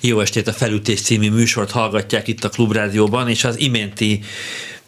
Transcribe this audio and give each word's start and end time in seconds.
Jó 0.00 0.20
estét 0.20 0.48
a 0.48 0.52
Felütés 0.52 1.00
című 1.00 1.30
műsort 1.30 1.70
hallgatják 1.70 2.28
itt 2.28 2.44
a 2.44 2.48
Klubrádióban, 2.48 3.28
és 3.28 3.44
az 3.44 3.58
iménti 3.58 4.20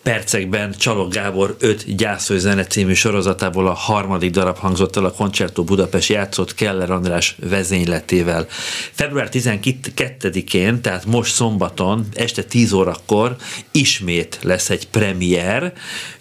percekben 0.02 0.74
Csalog 0.78 1.12
Gábor 1.12 1.56
5 1.58 1.96
gyászoló 1.96 2.38
zene 2.38 2.64
című 2.64 2.92
sorozatából 2.92 3.66
a 3.66 3.72
harmadik 3.72 4.30
darab 4.30 4.58
hangzott 4.58 4.96
el 4.96 5.04
a 5.04 5.12
Concerto 5.12 5.64
Budapest 5.64 6.08
játszott 6.08 6.54
Keller 6.54 6.90
András 6.90 7.36
vezényletével. 7.48 8.46
Február 8.92 9.28
12-én, 9.32 10.80
tehát 10.80 11.06
most 11.06 11.34
szombaton, 11.34 12.06
este 12.14 12.42
10 12.42 12.72
órakor 12.72 13.36
ismét 13.70 14.38
lesz 14.42 14.70
egy 14.70 14.88
premier, 14.88 15.72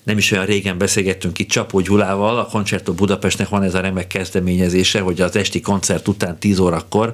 nem 0.09 0.17
is 0.17 0.31
olyan 0.31 0.45
régen 0.45 0.77
beszélgettünk 0.77 1.39
itt 1.39 1.49
Csapó 1.49 1.79
Gyulával, 1.79 2.37
a 2.37 2.45
Concerto 2.45 2.93
Budapestnek 2.93 3.49
van 3.49 3.63
ez 3.63 3.73
a 3.73 3.79
remek 3.79 4.07
kezdeményezése, 4.07 4.99
hogy 4.99 5.21
az 5.21 5.35
esti 5.35 5.61
koncert 5.61 6.07
után 6.07 6.39
10 6.39 6.59
órakor 6.59 7.13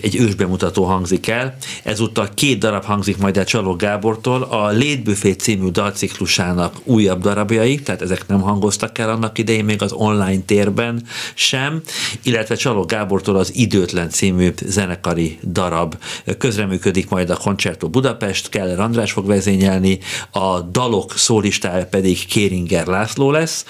egy 0.00 0.16
ősbemutató 0.16 0.84
hangzik 0.84 1.26
el. 1.26 1.56
Ezúttal 1.82 2.28
két 2.34 2.58
darab 2.58 2.84
hangzik 2.84 3.16
majd 3.16 3.36
el 3.36 3.44
Csaló 3.44 3.76
Gábortól, 3.76 4.42
a 4.42 4.68
Létbüfé 4.68 5.32
című 5.32 5.68
dalciklusának 5.68 6.76
újabb 6.84 7.22
darabjai, 7.22 7.74
tehát 7.74 8.02
ezek 8.02 8.26
nem 8.26 8.40
hangoztak 8.40 8.98
el 8.98 9.10
annak 9.10 9.38
idején 9.38 9.64
még 9.64 9.82
az 9.82 9.92
online 9.92 10.42
térben 10.46 11.02
sem, 11.34 11.82
illetve 12.22 12.54
Csaló 12.54 12.84
Gábortól 12.84 13.36
az 13.36 13.54
Időtlen 13.54 14.10
című 14.10 14.52
zenekari 14.66 15.38
darab. 15.42 15.96
Közreműködik 16.38 17.08
majd 17.08 17.30
a 17.30 17.36
Concerto 17.36 17.88
Budapest, 17.88 18.48
Keller 18.48 18.80
András 18.80 19.12
fog 19.12 19.26
vezényelni, 19.26 19.98
a 20.30 20.60
dalok 20.60 21.16
szólistája 21.16 21.86
pedig 21.86 22.12
pedig 22.14 22.26
Kéringer 22.26 22.86
László 22.86 23.30
lesz, 23.30 23.64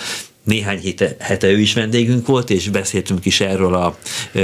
néhány 0.45 0.81
hete, 0.83 1.17
hete 1.19 1.47
ő 1.47 1.61
is 1.61 1.75
vendégünk 1.75 2.27
volt, 2.27 2.51
és 2.51 2.69
beszéltünk 2.69 3.25
is 3.25 3.41
erről 3.41 3.75
a 3.75 3.97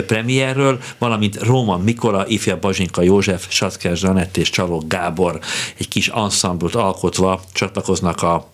premierről, 0.07 0.81
valamint 0.99 1.43
Róman 1.43 1.81
Mikola, 1.81 2.27
ifja 2.27 2.59
Bazsinka 2.59 3.03
József, 3.03 3.47
Sackás 3.49 3.99
Zsanett 3.99 4.37
és 4.37 4.51
Csaló 4.51 4.85
Gábor. 4.89 5.39
Egy 5.79 5.89
kis 5.89 6.09
anszamblut 6.09 6.75
alkotva 6.75 7.43
csatlakoznak 7.53 8.23
a 8.23 8.51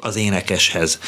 az 0.00 0.16
énekeshez. 0.16 0.98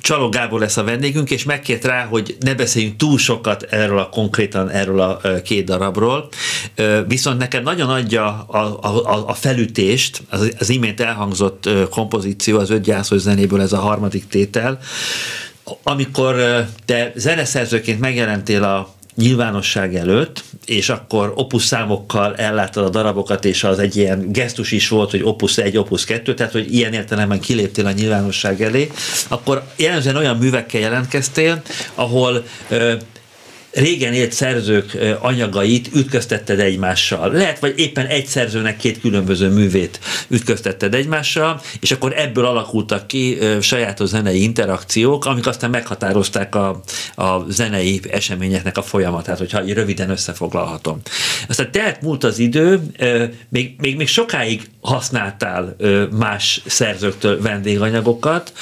Csaló 0.00 0.28
Gábor 0.28 0.60
lesz 0.60 0.76
a 0.76 0.84
vendégünk, 0.84 1.30
és 1.30 1.44
megkért 1.44 1.84
rá, 1.84 2.04
hogy 2.04 2.36
ne 2.40 2.54
beszéljünk 2.54 2.96
túl 2.96 3.18
sokat 3.18 3.62
erről 3.62 3.98
a 3.98 4.08
konkrétan 4.08 4.68
erről 4.68 5.00
a 5.00 5.20
két 5.42 5.64
darabról, 5.64 6.28
viszont 7.06 7.38
neked 7.38 7.62
nagyon 7.62 7.88
adja 7.88 8.44
a, 8.46 8.78
a, 8.82 9.28
a 9.28 9.34
felütést, 9.34 10.22
az, 10.30 10.54
az 10.58 10.68
imént 10.68 11.00
elhangzott 11.00 11.68
kompozíció, 11.90 12.58
az 12.58 12.70
öt 12.70 12.90
zenéből 13.10 13.60
ez 13.60 13.72
a 13.72 13.78
harmadik 13.78 14.26
tétel, 14.26 14.78
amikor 15.82 16.66
te 16.84 17.12
zeneszerzőként 17.14 18.00
megjelentél 18.00 18.62
a 18.62 18.94
nyilvánosság 19.14 19.94
előtt, 19.94 20.44
és 20.64 20.88
akkor 20.88 21.32
opus 21.36 21.64
számokkal 21.64 22.34
elláttad 22.36 22.84
a 22.84 22.88
darabokat, 22.88 23.44
és 23.44 23.64
az 23.64 23.78
egy 23.78 23.96
ilyen 23.96 24.32
gesztus 24.32 24.72
is 24.72 24.88
volt, 24.88 25.10
hogy 25.10 25.22
opus 25.22 25.58
1, 25.58 25.76
opus 25.76 26.04
2, 26.04 26.34
tehát 26.34 26.52
hogy 26.52 26.74
ilyen 26.74 26.92
értelemben 26.92 27.40
kiléptél 27.40 27.86
a 27.86 27.92
nyilvánosság 27.92 28.62
elé, 28.62 28.90
akkor 29.28 29.62
jellemzően 29.76 30.16
olyan 30.16 30.36
művekkel 30.36 30.80
jelentkeztél, 30.80 31.62
ahol 31.94 32.44
ö, 32.68 32.94
régen 33.72 34.12
élt 34.12 34.32
szerzők 34.32 34.98
anyagait 35.20 35.90
ütköztetted 35.94 36.60
egymással. 36.60 37.32
Lehet, 37.32 37.58
vagy 37.58 37.78
éppen 37.78 38.06
egy 38.06 38.26
szerzőnek 38.26 38.76
két 38.76 39.00
különböző 39.00 39.48
művét 39.48 40.00
ütköztetted 40.28 40.94
egymással, 40.94 41.60
és 41.80 41.90
akkor 41.90 42.12
ebből 42.16 42.46
alakultak 42.46 43.06
ki 43.06 43.38
sajátos 43.60 44.08
zenei 44.08 44.42
interakciók, 44.42 45.24
amik 45.24 45.46
aztán 45.46 45.70
meghatározták 45.70 46.54
a, 46.54 46.80
a 47.14 47.50
zenei 47.50 48.00
eseményeknek 48.10 48.76
a 48.76 48.82
folyamatát, 48.82 49.38
hogyha 49.38 49.60
röviden 49.66 50.10
összefoglalhatom. 50.10 51.00
Aztán 51.48 51.70
tehát 51.70 52.02
múlt 52.02 52.24
az 52.24 52.38
idő, 52.38 52.80
még, 53.48 53.74
még, 53.78 53.96
még 53.96 54.08
sokáig 54.08 54.62
használtál 54.80 55.76
más 56.10 56.62
szerzőktől 56.66 57.42
vendéganyagokat, 57.42 58.52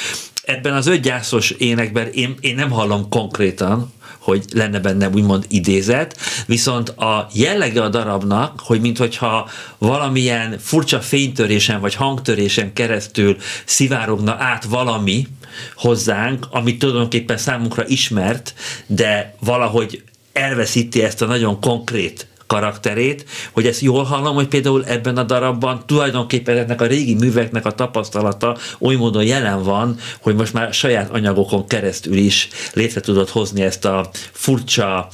ebben 0.44 0.74
az 0.74 0.86
ötgyászos 0.86 1.50
énekben 1.50 2.08
én, 2.12 2.34
én 2.40 2.54
nem 2.54 2.70
hallom 2.70 3.08
konkrétan, 3.08 3.92
hogy 4.20 4.44
lenne 4.52 4.80
benne 4.80 5.08
úgymond 5.08 5.44
idézet, 5.48 6.16
viszont 6.46 6.88
a 6.88 7.28
jellege 7.32 7.82
a 7.82 7.88
darabnak, 7.88 8.60
hogy 8.60 8.80
minthogyha 8.80 9.48
valamilyen 9.78 10.58
furcsa 10.58 11.00
fénytörésen 11.00 11.80
vagy 11.80 11.94
hangtörésen 11.94 12.72
keresztül 12.72 13.36
szivárogna 13.64 14.36
át 14.38 14.64
valami 14.64 15.26
hozzánk, 15.74 16.46
amit 16.50 16.78
tulajdonképpen 16.78 17.36
számunkra 17.36 17.86
ismert, 17.86 18.54
de 18.86 19.34
valahogy 19.40 20.02
elveszíti 20.32 21.02
ezt 21.02 21.22
a 21.22 21.26
nagyon 21.26 21.60
konkrét 21.60 22.29
karakterét, 22.50 23.24
hogy 23.52 23.66
ezt 23.66 23.80
jól 23.80 24.04
hallom, 24.04 24.34
hogy 24.34 24.48
például 24.48 24.84
ebben 24.84 25.16
a 25.16 25.22
darabban 25.22 25.82
tulajdonképpen 25.86 26.56
ennek 26.56 26.80
a 26.80 26.86
régi 26.86 27.14
műveknek 27.14 27.66
a 27.66 27.72
tapasztalata 27.72 28.56
oly 28.78 28.94
módon 28.94 29.24
jelen 29.24 29.62
van, 29.62 29.98
hogy 30.20 30.34
most 30.34 30.52
már 30.52 30.74
saját 30.74 31.10
anyagokon 31.10 31.66
keresztül 31.66 32.16
is 32.16 32.48
létre 32.72 33.00
tudod 33.00 33.28
hozni 33.28 33.62
ezt 33.62 33.84
a 33.84 34.10
furcsa 34.32 35.08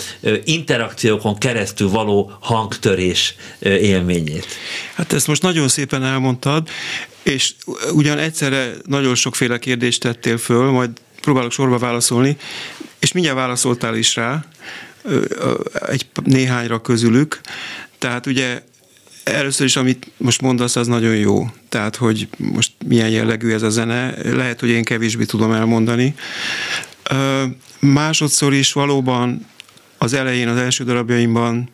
interakciókon 0.45 1.39
keresztül 1.39 1.89
való 1.89 2.33
hangtörés 2.41 3.35
élményét. 3.61 4.47
Hát 4.95 5.13
ezt 5.13 5.27
most 5.27 5.43
nagyon 5.43 5.69
szépen 5.69 6.05
elmondtad, 6.05 6.69
és 7.23 7.55
ugyan 7.93 8.19
egyszerre 8.19 8.73
nagyon 8.87 9.15
sokféle 9.15 9.59
kérdést 9.59 10.01
tettél 10.01 10.39
föl, 10.39 10.71
majd 10.71 10.91
próbálok 11.21 11.53
sorba 11.53 11.79
válaszolni, 11.79 12.37
és 12.99 13.13
mindjárt 13.13 13.37
válaszoltál 13.37 13.97
is 13.97 14.17
rá, 14.17 14.45
egy 15.87 16.07
néhányra 16.25 16.81
közülük. 16.81 17.41
Tehát 17.99 18.27
ugye 18.27 18.63
először 19.25 19.67
is, 19.67 19.77
amit 19.77 20.11
most 20.17 20.43
mondasz, 20.43 20.77
az 20.77 20.87
nagyon 20.87 21.17
jó. 21.17 21.51
Tehát, 21.69 21.97
hogy 21.97 22.29
most 22.37 22.73
milyen 22.87 23.11
jellegű 23.11 23.53
ez 23.53 23.63
a 23.63 23.71
zene, 23.71 24.15
lehet, 24.35 24.61
hogy 24.61 24.69
én 24.69 24.85
kevésbé 24.85 25.25
tudom 25.25 25.53
elmondani. 25.53 26.15
Másodszor 27.79 28.53
is 28.53 28.73
valóban 28.73 29.47
az 29.99 30.13
elején, 30.13 30.49
az 30.49 30.57
első 30.57 30.85
darabjaimban 30.85 31.69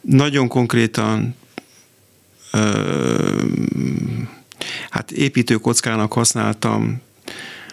nagyon 0.00 0.48
konkrétan 0.48 1.34
hát 4.90 5.10
építőkockának 5.10 6.12
használtam 6.12 7.00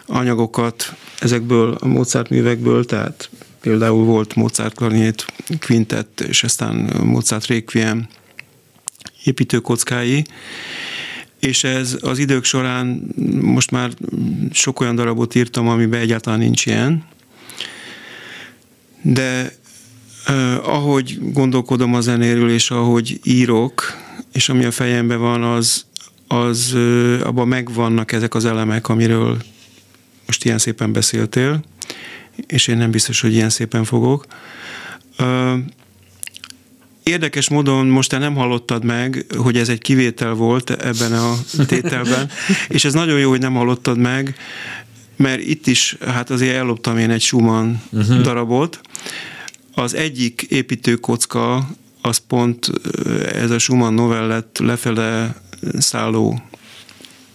anyagokat 0.06 0.94
ezekből 1.18 1.76
a 1.80 1.86
Mozart 1.86 2.28
művekből, 2.28 2.84
tehát 2.84 3.30
Például 3.62 4.04
volt 4.04 4.34
Mozart 4.34 4.74
klarinét 4.74 5.26
quintett, 5.66 6.20
és 6.20 6.42
aztán 6.42 6.74
Mozart 7.04 7.46
Requiem 7.46 8.08
építőkockái, 9.24 10.24
és 11.40 11.64
ez 11.64 11.98
az 12.00 12.18
idők 12.18 12.44
során 12.44 13.02
most 13.40 13.70
már 13.70 13.90
sok 14.52 14.80
olyan 14.80 14.94
darabot 14.94 15.34
írtam, 15.34 15.68
amiben 15.68 16.00
egyáltalán 16.00 16.38
nincs 16.38 16.66
ilyen, 16.66 17.04
de 19.02 19.56
eh, 20.26 20.68
ahogy 20.68 21.18
gondolkodom 21.32 21.94
a 21.94 22.00
zenéről, 22.00 22.50
és 22.50 22.70
ahogy 22.70 23.20
írok, 23.24 23.84
és 24.32 24.48
ami 24.48 24.64
a 24.64 24.70
fejemben 24.70 25.18
van, 25.18 25.42
az, 25.42 25.86
az 26.26 26.72
eh, 26.74 27.26
abban 27.26 27.48
megvannak 27.48 28.12
ezek 28.12 28.34
az 28.34 28.44
elemek, 28.44 28.88
amiről 28.88 29.42
most 30.26 30.44
ilyen 30.44 30.58
szépen 30.58 30.92
beszéltél 30.92 31.64
és 32.46 32.66
én 32.66 32.76
nem 32.76 32.90
biztos, 32.90 33.20
hogy 33.20 33.32
ilyen 33.32 33.50
szépen 33.50 33.84
fogok. 33.84 34.26
Érdekes 37.02 37.48
módon 37.48 37.86
most 37.86 38.08
te 38.08 38.18
nem 38.18 38.34
hallottad 38.34 38.84
meg, 38.84 39.26
hogy 39.36 39.56
ez 39.56 39.68
egy 39.68 39.80
kivétel 39.80 40.32
volt 40.32 40.70
ebben 40.70 41.12
a 41.12 41.34
tételben, 41.66 42.30
és 42.68 42.84
ez 42.84 42.92
nagyon 42.92 43.18
jó, 43.18 43.30
hogy 43.30 43.40
nem 43.40 43.54
hallottad 43.54 43.98
meg, 43.98 44.36
mert 45.16 45.40
itt 45.40 45.66
is, 45.66 45.96
hát 46.06 46.30
azért 46.30 46.56
elloptam 46.56 46.98
én 46.98 47.10
egy 47.10 47.22
Schumann 47.22 47.74
uh-huh. 47.90 48.20
darabot. 48.20 48.80
Az 49.74 49.94
egyik 49.94 50.42
építőkocka, 50.42 51.68
az 52.00 52.16
pont 52.16 52.70
ez 53.32 53.50
a 53.50 53.58
Schumann 53.58 53.94
novellett 53.94 54.58
lefele 54.58 55.42
szálló 55.78 56.42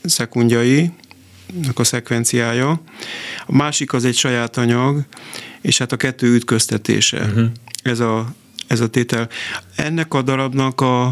szekundjai, 0.03 0.91
a 1.73 1.83
szekvenciája. 1.83 2.81
A 3.45 3.55
másik 3.55 3.94
az 3.94 4.05
egy 4.05 4.15
saját 4.15 4.57
anyag, 4.57 5.05
és 5.61 5.77
hát 5.77 5.91
a 5.91 5.97
kettő 5.97 6.33
ütköztetése. 6.33 7.21
Uh-huh. 7.21 7.45
Ez, 7.81 7.99
a, 7.99 8.25
ez 8.67 8.79
a 8.79 8.88
tétel. 8.88 9.29
Ennek 9.75 10.13
a 10.13 10.21
darabnak 10.21 10.81
a, 10.81 11.05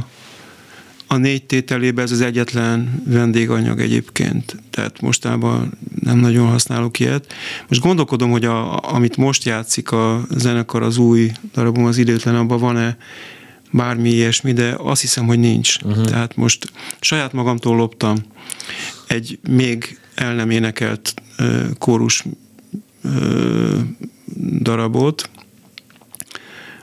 a 1.08 1.18
négy 1.18 1.44
tételében 1.44 2.06
ez 2.06 2.12
az 2.12 2.22
egyetlen 2.22 3.04
vendéganyag 3.06 3.80
egyébként, 3.80 4.56
tehát 4.70 5.02
mostában 5.02 5.78
nem 6.02 6.18
nagyon 6.18 6.48
használok 6.48 7.00
ilyet. 7.00 7.34
Most 7.68 7.82
gondolkodom, 7.82 8.32
hogy 8.32 8.46
a, 8.46 8.80
amit 8.94 9.18
most 9.18 9.44
játszik 9.44 9.92
a 9.92 10.26
zenekar, 10.30 10.82
az 10.82 10.98
új 10.98 11.32
darabom, 11.54 11.86
az 11.86 11.98
időtlen, 11.98 12.36
abban 12.36 12.60
van-e 12.60 12.98
bármi 13.72 14.10
ilyesmi, 14.10 14.54
de 14.54 14.76
azt 14.78 15.02
hiszem, 15.02 15.26
hogy 15.26 15.40
nincs. 15.40 15.78
Uh-huh. 15.84 16.06
Tehát 16.06 16.36
most 16.36 16.72
saját 17.00 17.34
magamtól 17.34 17.76
loptam 17.76 18.18
egy 19.08 19.40
még 19.50 20.00
el 20.16 20.36
nem 20.36 20.50
énekelt 20.50 21.14
kórus 21.78 22.24
darabot, 24.60 25.30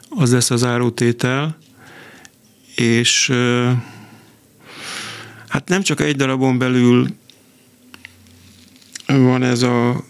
az 0.09 0.33
lesz 0.33 0.51
az 0.51 0.65
árótétel, 0.65 1.57
és 2.75 3.33
hát 5.49 5.69
nem 5.69 5.83
csak 5.83 6.01
egy 6.01 6.17
darabon 6.17 6.59
belül 6.59 7.07
van 9.07 9.43
ez 9.43 9.63
a 9.63 10.05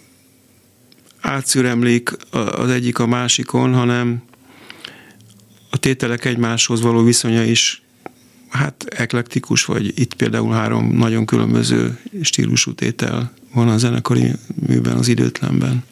átszűremlék 1.20 2.11
az 2.30 2.70
egyik 2.70 2.99
a 2.99 3.06
másikon, 3.06 3.75
hanem 3.75 4.23
a 5.70 5.76
tételek 5.76 6.25
egymáshoz 6.25 6.80
való 6.80 7.02
viszonya 7.02 7.44
is 7.44 7.82
hát 8.52 8.85
eklektikus, 8.88 9.64
vagy 9.64 9.99
itt 9.99 10.14
például 10.14 10.52
három 10.52 10.97
nagyon 10.97 11.26
különböző 11.26 11.99
stílusú 12.23 12.75
tétel 12.75 13.32
van 13.54 13.68
a 13.68 13.78
zenekari 13.78 14.32
műben, 14.66 14.97
az 14.97 15.09
időtlenben. 15.09 15.85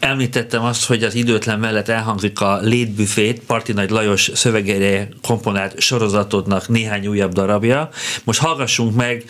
Említettem 0.00 0.62
azt, 0.62 0.84
hogy 0.84 1.02
az 1.02 1.14
időtlen 1.14 1.58
mellett 1.58 1.88
elhangzik 1.88 2.40
a 2.40 2.58
Létbüfét, 2.62 3.40
Parti 3.46 3.72
Nagy 3.72 3.90
Lajos 3.90 4.30
szövegére 4.34 5.08
komponált 5.22 5.80
sorozatodnak 5.80 6.68
néhány 6.68 7.06
újabb 7.06 7.32
darabja. 7.32 7.88
Most 8.24 8.40
hallgassunk 8.40 8.96
meg 8.96 9.24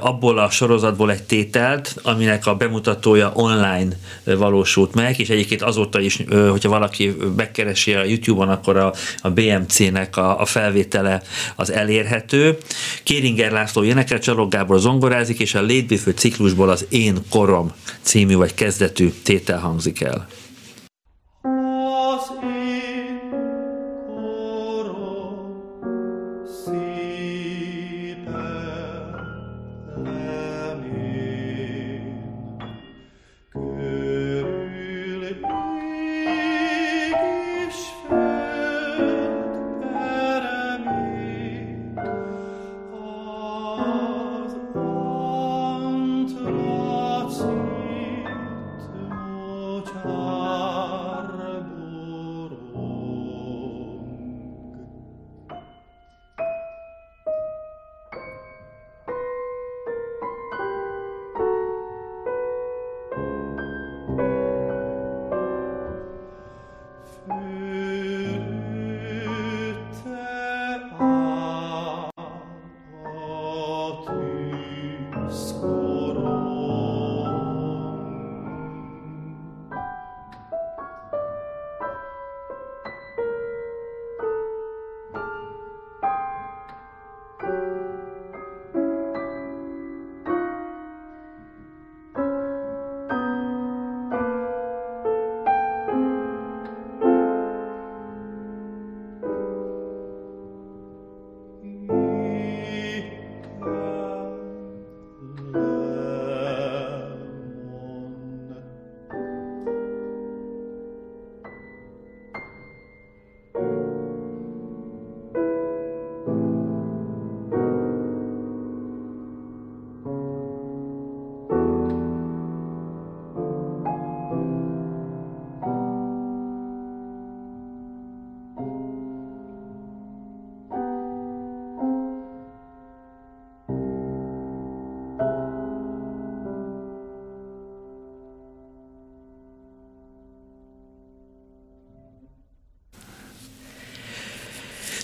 abból 0.00 0.38
a 0.38 0.50
sorozatból 0.50 1.10
egy 1.10 1.22
tételt, 1.22 1.96
aminek 2.02 2.46
a 2.46 2.54
bemutatója 2.54 3.32
online 3.34 3.88
valósult 4.24 4.94
meg, 4.94 5.20
és 5.20 5.28
egyébként 5.28 5.62
azóta 5.62 6.00
is, 6.00 6.22
hogyha 6.50 6.68
valaki 6.68 7.16
megkeresi 7.36 7.94
a 7.94 8.04
YouTube-on, 8.04 8.48
akkor 8.48 8.76
a, 8.76 8.92
a 9.20 9.30
BMC-nek 9.30 10.16
a, 10.16 10.40
a 10.40 10.44
felvétele 10.44 11.22
az 11.56 11.72
elérhető. 11.72 12.58
Kéringer 13.02 13.52
László 13.52 13.84
énekel, 13.84 14.18
Csalog 14.18 14.50
Gábor 14.50 14.80
zongorázik, 14.80 15.40
és 15.40 15.54
a 15.54 15.62
Létbüfő 15.62 16.10
ciklusból 16.10 16.68
az 16.68 16.86
Én 16.88 17.17
korom 17.30 17.72
című 18.02 18.34
vagy 18.34 18.54
kezdetű 18.54 19.10
tétel 19.22 19.58
hangzik 19.58 20.00
el. 20.00 20.28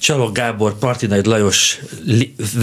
Csalog 0.04 0.32
Gábor, 0.32 0.78
Partinagy 0.78 1.26
Lajos 1.26 1.78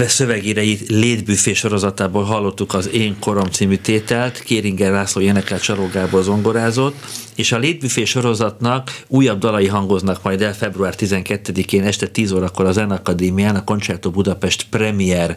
szövegéreit 0.06 0.88
létbüfé 0.88 1.52
sorozatából 1.52 2.22
hallottuk 2.22 2.74
az 2.74 2.88
Én 2.88 3.16
Korom 3.20 3.46
című 3.50 3.76
tételt, 3.76 4.38
Kéringer 4.38 4.90
László 4.90 5.20
énekel 5.20 5.60
Csalog 5.60 5.92
Gábor 5.92 6.22
zongorázott, 6.22 6.94
és 7.34 7.52
a 7.52 7.58
létbüfé 7.58 8.04
sorozatnak 8.04 9.02
újabb 9.08 9.38
dalai 9.38 9.66
hangoznak 9.66 10.22
majd 10.22 10.42
el 10.42 10.54
február 10.54 10.94
12-én 10.98 11.82
este 11.82 12.06
10 12.06 12.32
órakor 12.32 12.66
az 12.66 12.76
Akadémián 12.76 13.56
a 13.56 13.64
Concerto 13.64 14.10
Budapest 14.10 14.66
Premier 14.70 15.36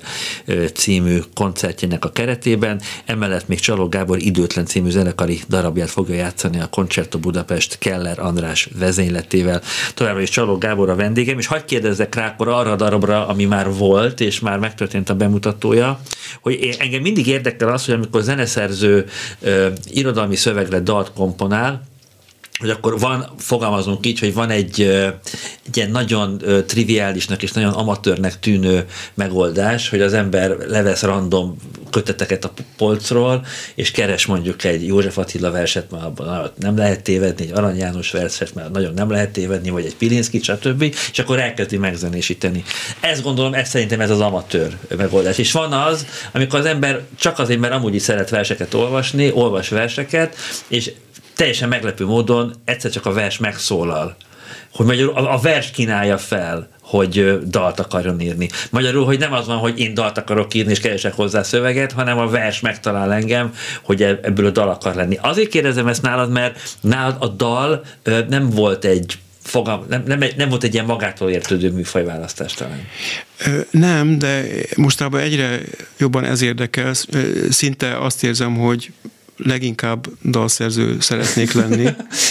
című 0.73 1.19
koncertjének 1.33 2.05
a 2.05 2.09
keretében, 2.09 2.81
emellett 3.05 3.47
még 3.47 3.59
Csaló 3.59 3.87
Gábor 3.87 4.21
időtlen 4.21 4.65
című 4.65 4.89
zenekari 4.89 5.41
darabját 5.49 5.89
fogja 5.89 6.15
játszani 6.15 6.59
a 6.59 6.67
Concerto 6.67 7.19
Budapest 7.19 7.77
Keller 7.77 8.19
András 8.19 8.69
vezényletével. 8.79 9.61
Továbbra 9.93 10.21
is 10.21 10.29
Csaló 10.29 10.57
Gábor 10.57 10.89
a 10.89 10.95
vendégem, 10.95 11.37
és 11.37 11.47
hagyd 11.47 11.65
kérdezzek 11.95 12.15
rá 12.15 12.27
akkor 12.27 12.47
arra 12.47 12.71
a 12.71 12.75
darabra, 12.75 13.27
ami 13.27 13.45
már 13.45 13.73
volt, 13.73 14.19
és 14.19 14.39
már 14.39 14.59
megtörtént 14.59 15.09
a 15.09 15.15
bemutatója, 15.15 15.99
hogy 16.41 16.75
engem 16.79 17.01
mindig 17.01 17.27
érdekel 17.27 17.69
az, 17.69 17.85
hogy 17.85 17.93
amikor 17.93 18.21
zeneszerző 18.21 19.05
ö, 19.41 19.67
irodalmi 19.85 20.35
szövegre 20.35 20.79
dalt 20.79 21.11
komponál, 21.13 21.83
hogy 22.59 22.69
akkor 22.69 22.99
van, 22.99 23.29
fogalmazunk 23.37 24.05
így, 24.05 24.19
hogy 24.19 24.33
van 24.33 24.49
egy, 24.49 24.81
egy 25.65 25.77
ilyen 25.77 25.91
nagyon 25.91 26.41
triviálisnak 26.65 27.43
és 27.43 27.51
nagyon 27.51 27.73
amatőrnek 27.73 28.39
tűnő 28.39 28.85
megoldás, 29.13 29.89
hogy 29.89 30.01
az 30.01 30.13
ember 30.13 30.57
levesz 30.67 31.01
random 31.01 31.57
köteteket 31.91 32.45
a 32.45 32.53
polcról, 32.77 33.45
és 33.75 33.91
keres 33.91 34.25
mondjuk 34.25 34.63
egy 34.63 34.87
József 34.87 35.17
Attila 35.17 35.51
verset, 35.51 35.91
mert 35.91 36.03
abban 36.03 36.51
nem 36.59 36.77
lehet 36.77 37.03
tévedni, 37.03 37.45
egy 37.45 37.51
Arany 37.51 37.77
János 37.77 38.11
verset, 38.11 38.53
mert 38.53 38.71
nagyon 38.71 38.93
nem 38.93 39.09
lehet 39.09 39.29
tévedni, 39.29 39.69
vagy 39.69 39.85
egy 39.85 39.95
Pilinszki, 39.95 40.39
stb., 40.41 40.81
és 41.11 41.19
akkor 41.19 41.39
elkezdi 41.39 41.77
megzenésíteni. 41.77 42.63
Ezt 42.99 43.23
gondolom, 43.23 43.53
ez 43.53 43.69
szerintem 43.69 44.01
ez 44.01 44.09
az 44.09 44.19
amatőr 44.19 44.77
megoldás. 44.97 45.37
És 45.37 45.51
van 45.51 45.73
az, 45.73 46.05
amikor 46.31 46.59
az 46.59 46.65
ember 46.65 47.01
csak 47.19 47.39
azért, 47.39 47.59
mert 47.59 47.73
amúgy 47.73 47.95
is 47.95 48.01
szeret 48.01 48.29
verseket 48.29 48.73
olvasni, 48.73 49.31
olvas 49.31 49.69
verseket, 49.69 50.35
és 50.67 50.91
teljesen 51.35 51.69
meglepő 51.69 52.05
módon 52.05 52.53
egyszer 52.65 52.91
csak 52.91 53.05
a 53.05 53.13
vers 53.13 53.37
megszólal. 53.37 54.15
Hogy 54.71 54.85
magyarul 54.85 55.13
a, 55.15 55.33
a 55.33 55.37
vers 55.37 55.71
kínálja 55.71 56.17
fel, 56.17 56.67
hogy 56.81 57.39
dalt 57.47 57.79
akarjon 57.79 58.19
írni. 58.19 58.49
Magyarul, 58.69 59.05
hogy 59.05 59.19
nem 59.19 59.33
az 59.33 59.47
van, 59.47 59.57
hogy 59.57 59.79
én 59.79 59.93
dalt 59.93 60.17
akarok 60.17 60.53
írni, 60.53 60.71
és 60.71 60.79
keresek 60.79 61.13
hozzá 61.13 61.43
szöveget, 61.43 61.91
hanem 61.91 62.17
a 62.17 62.27
vers 62.27 62.59
megtalál 62.59 63.13
engem, 63.13 63.53
hogy 63.81 64.03
e, 64.03 64.19
ebből 64.21 64.45
a 64.45 64.49
dal 64.49 64.69
akar 64.69 64.95
lenni. 64.95 65.17
Azért 65.21 65.49
kérdezem 65.49 65.87
ezt 65.87 66.01
nálad, 66.01 66.31
mert 66.31 66.77
nálad 66.81 67.15
a 67.19 67.27
dal 67.27 67.85
nem 68.29 68.49
volt 68.49 68.85
egy 68.85 69.17
fogam, 69.43 69.85
nem, 69.89 70.03
nem, 70.05 70.23
nem 70.37 70.49
volt 70.49 70.63
egy 70.63 70.73
ilyen 70.73 70.85
magától 70.85 71.29
értődő 71.29 71.71
műfajválasztás 71.71 72.53
talán. 72.53 72.87
Nem, 73.69 74.19
de 74.19 74.43
mostában 74.75 75.19
egyre 75.19 75.59
jobban 75.97 76.23
ez 76.23 76.41
érdekel. 76.41 76.93
Szinte 77.49 77.97
azt 77.97 78.23
érzem, 78.23 78.55
hogy 78.55 78.91
leginkább 79.37 80.07
dalszerző 80.23 80.99
szeretnék 80.99 81.51
lenni, 81.51 81.89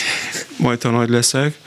majd 0.65 0.83
ha 0.83 0.91
nagy 0.91 1.09
leszek. 1.09 1.59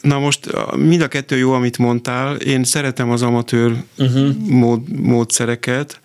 Na 0.00 0.18
most 0.18 0.46
mind 0.76 1.00
a 1.00 1.08
kettő 1.08 1.36
jó, 1.36 1.52
amit 1.52 1.78
mondtál. 1.78 2.36
Én 2.36 2.64
szeretem 2.64 3.10
az 3.10 3.22
amatőr 3.22 3.76
uh-huh. 3.98 4.36
mód, 4.36 4.88
módszereket. 4.88 6.00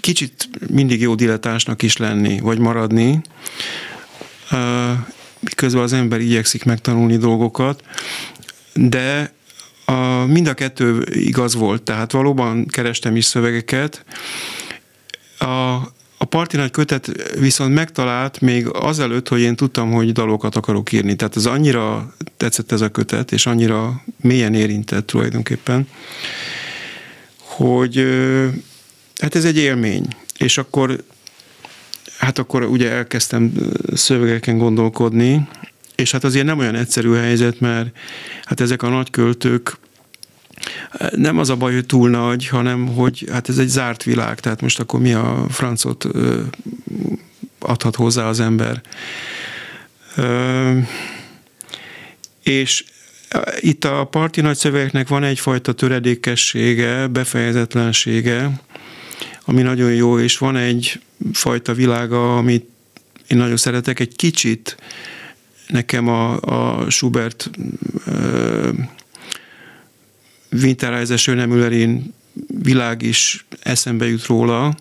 Kicsit 0.00 0.48
mindig 0.70 1.00
jó 1.00 1.14
dilettánsnak 1.14 1.82
is 1.82 1.96
lenni, 1.96 2.40
vagy 2.40 2.58
maradni. 2.58 3.20
Közben 5.54 5.82
az 5.82 5.92
ember 5.92 6.20
igyekszik 6.20 6.64
megtanulni 6.64 7.16
dolgokat, 7.16 7.82
de 8.74 9.32
a, 9.84 10.24
mind 10.26 10.46
a 10.46 10.54
kettő 10.54 11.06
igaz 11.12 11.54
volt, 11.54 11.82
tehát 11.82 12.12
valóban 12.12 12.66
kerestem 12.66 13.16
is 13.16 13.24
szövegeket, 13.24 14.04
a, 15.40 15.74
a 16.18 16.24
parti 16.24 16.56
nagy 16.56 16.70
kötet 16.70 17.32
viszont 17.38 17.74
megtalált 17.74 18.40
még 18.40 18.66
azelőtt, 18.66 19.28
hogy 19.28 19.40
én 19.40 19.56
tudtam, 19.56 19.90
hogy 19.90 20.12
dalokat 20.12 20.56
akarok 20.56 20.92
írni. 20.92 21.16
Tehát 21.16 21.36
ez 21.36 21.46
annyira 21.46 22.14
tetszett 22.36 22.72
ez 22.72 22.80
a 22.80 22.88
kötet, 22.88 23.32
és 23.32 23.46
annyira 23.46 24.02
mélyen 24.20 24.54
érintett 24.54 25.06
tulajdonképpen, 25.06 25.88
hogy 27.38 28.06
hát 29.18 29.34
ez 29.34 29.44
egy 29.44 29.56
élmény. 29.56 30.06
És 30.38 30.58
akkor 30.58 31.04
hát 32.18 32.38
akkor 32.38 32.64
ugye 32.64 32.90
elkezdtem 32.90 33.52
szövegeken 33.94 34.58
gondolkodni, 34.58 35.48
és 35.94 36.10
hát 36.10 36.24
azért 36.24 36.46
nem 36.46 36.58
olyan 36.58 36.74
egyszerű 36.74 37.12
helyzet, 37.12 37.60
mert 37.60 37.96
hát 38.44 38.60
ezek 38.60 38.82
a 38.82 38.88
nagy 38.88 39.10
költők 39.10 39.78
nem 41.10 41.38
az 41.38 41.50
a 41.50 41.56
baj, 41.56 41.74
hogy 41.74 41.86
túl 41.86 42.10
nagy, 42.10 42.48
hanem 42.48 42.86
hogy 42.86 43.24
hát 43.32 43.48
ez 43.48 43.58
egy 43.58 43.68
zárt 43.68 44.02
világ, 44.02 44.40
tehát 44.40 44.60
most 44.60 44.80
akkor 44.80 45.00
mi 45.00 45.12
a 45.12 45.46
francot 45.48 46.06
adhat 47.58 47.96
hozzá 47.96 48.24
az 48.24 48.40
ember. 48.40 48.82
És 52.42 52.84
itt 53.60 53.84
a 53.84 54.04
parti 54.04 54.40
nagyszövegeknek 54.40 55.08
van 55.08 55.24
egyfajta 55.24 55.72
töredékessége, 55.72 57.06
befejezetlensége, 57.06 58.50
ami 59.44 59.62
nagyon 59.62 59.94
jó, 59.94 60.18
és 60.18 60.38
van 60.38 60.56
egy 60.56 61.00
fajta 61.32 61.74
világa, 61.74 62.36
amit 62.36 62.68
én 63.26 63.38
nagyon 63.38 63.56
szeretek, 63.56 64.00
egy 64.00 64.16
kicsit 64.16 64.76
nekem 65.66 66.08
a, 66.08 66.40
a 66.40 66.90
Schubert 66.90 67.50
Winterreise 70.52 71.16
Schönemüllerin 71.16 72.14
világ 72.62 73.02
is 73.02 73.46
eszembe 73.62 74.08
jut 74.08 74.26
róla, 74.26 74.74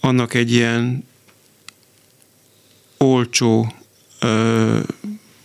annak 0.00 0.34
egy 0.34 0.52
ilyen 0.52 1.04
olcsó 2.98 3.72
ö, 4.20 4.78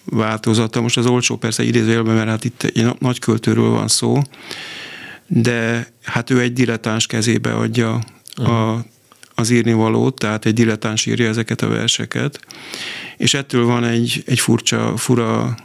változata. 0.06 0.82
Most 0.82 0.98
az 0.98 1.06
olcsó 1.06 1.38
persze 1.38 1.64
idézőjelben, 1.64 2.16
mert 2.16 2.30
hát 2.30 2.44
itt 2.44 2.64
egy 2.64 2.88
nagy 3.00 3.20
költőről 3.20 3.70
van 3.70 3.88
szó, 3.88 4.22
de 5.28 5.88
hát 6.04 6.30
ő 6.30 6.40
egy 6.40 6.54
dilettáns 6.54 7.06
kezébe 7.06 7.54
adja 7.56 8.00
a, 8.36 8.76
az 9.36 9.50
írnivalót, 9.50 10.16
tehát 10.16 10.46
egy 10.46 10.54
dilettáns 10.54 11.06
írja 11.06 11.28
ezeket 11.28 11.62
a 11.62 11.68
verseket, 11.68 12.40
és 13.18 13.34
ettől 13.34 13.66
van 13.66 13.84
egy, 13.84 14.24
egy 14.26 14.40
furcsa, 14.40 14.98
fura 14.98 15.58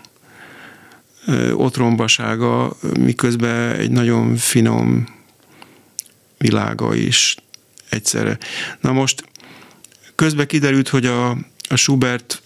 otrombasága, 1.54 2.76
miközben 2.98 3.72
egy 3.76 3.90
nagyon 3.90 4.36
finom 4.36 5.06
világa 6.38 6.94
is 6.94 7.36
egyszerre. 7.88 8.38
Na 8.80 8.92
most 8.92 9.24
közben 10.14 10.46
kiderült, 10.46 10.88
hogy 10.88 11.06
a, 11.06 11.30
a 11.68 11.76
Schubert 11.76 12.42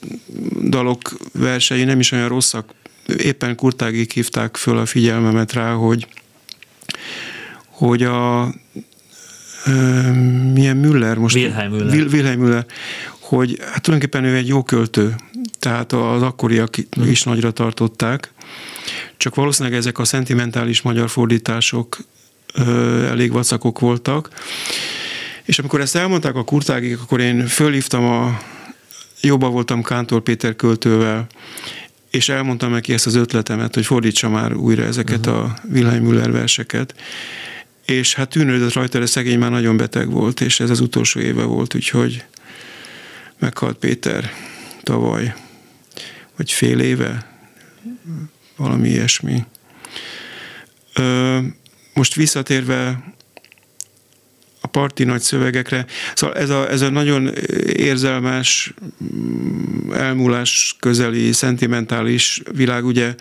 dalok 0.68 1.16
versei 1.32 1.84
nem 1.84 2.00
is 2.00 2.12
olyan 2.12 2.28
rosszak. 2.28 2.74
Éppen 3.16 3.56
Kurtágik 3.56 4.12
hívták 4.12 4.56
föl 4.56 4.78
a 4.78 4.86
figyelmemet 4.86 5.52
rá, 5.52 5.72
hogy 5.72 6.06
hogy 7.78 8.02
a 8.02 8.48
milyen 10.52 10.76
Müller 10.76 11.16
most? 11.16 11.36
Wilhelm 11.36 11.72
Müller. 11.72 12.06
Wilhelm 12.12 12.40
Müller, 12.40 12.66
hogy 13.18 13.58
hát 13.60 13.82
tulajdonképpen 13.82 14.24
ő 14.24 14.36
egy 14.36 14.48
jó 14.48 14.62
költő, 14.62 15.14
tehát 15.58 15.92
az 15.92 16.22
akkoriak 16.22 16.76
is 17.04 17.22
nagyra 17.22 17.50
tartották, 17.50 18.32
csak 19.16 19.34
valószínűleg 19.34 19.78
ezek 19.78 19.98
a 19.98 20.04
szentimentális 20.04 20.82
magyar 20.82 21.08
fordítások 21.08 21.98
ö, 22.54 23.04
elég 23.06 23.32
vacakok 23.32 23.78
voltak. 23.78 24.28
És 25.44 25.58
amikor 25.58 25.80
ezt 25.80 25.96
elmondták 25.96 26.34
a 26.34 26.44
kurtágik, 26.44 27.00
akkor 27.00 27.20
én 27.20 27.46
fölhívtam 27.46 28.04
a, 28.04 28.40
jobban 29.20 29.52
voltam 29.52 29.82
Kántor 29.82 30.20
Péter 30.20 30.56
költővel, 30.56 31.26
és 32.10 32.28
elmondtam 32.28 32.70
neki 32.70 32.92
ezt 32.92 33.06
az 33.06 33.14
ötletemet, 33.14 33.74
hogy 33.74 33.86
fordítsa 33.86 34.28
már 34.28 34.54
újra 34.54 34.82
ezeket 34.82 35.26
uh-huh. 35.26 35.44
a 35.44 35.54
Wilhelm 35.72 36.04
Müller 36.04 36.32
verseket. 36.32 36.94
És 37.86 38.14
hát 38.14 38.28
tűnődött 38.28 38.72
rajta, 38.72 38.98
de 38.98 39.06
szegény 39.06 39.38
már 39.38 39.50
nagyon 39.50 39.76
beteg 39.76 40.10
volt, 40.10 40.40
és 40.40 40.60
ez 40.60 40.70
az 40.70 40.80
utolsó 40.80 41.20
éve 41.20 41.42
volt, 41.42 41.74
úgyhogy 41.74 42.24
meghalt 43.38 43.76
Péter 43.76 44.32
tavaly, 44.82 45.34
vagy 46.36 46.52
fél 46.52 46.78
éve, 46.78 47.26
valami 48.58 48.88
ilyesmi. 48.88 49.44
Most 51.94 52.14
visszatérve 52.14 53.14
a 54.60 54.66
parti 54.66 55.04
nagy 55.04 55.20
szövegekre, 55.20 55.86
szóval 56.14 56.36
ez 56.36 56.50
a, 56.50 56.70
ez 56.70 56.80
a 56.80 56.90
nagyon 56.90 57.26
érzelmes, 57.66 58.74
mm, 59.14 59.92
elmúlás 59.92 60.76
közeli, 60.80 61.32
szentimentális 61.32 62.42
világ, 62.52 62.84
ugye 62.84 63.14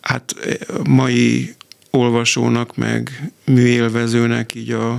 hát 0.00 0.34
mai 0.88 1.54
olvasónak, 1.90 2.76
meg 2.76 3.32
műélvezőnek 3.44 4.54
így 4.54 4.70
a, 4.70 4.92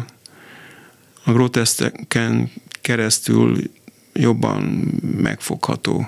a 1.23 1.31
groteszteken 1.31 2.51
keresztül 2.81 3.57
jobban 4.13 4.63
megfogható. 5.17 6.07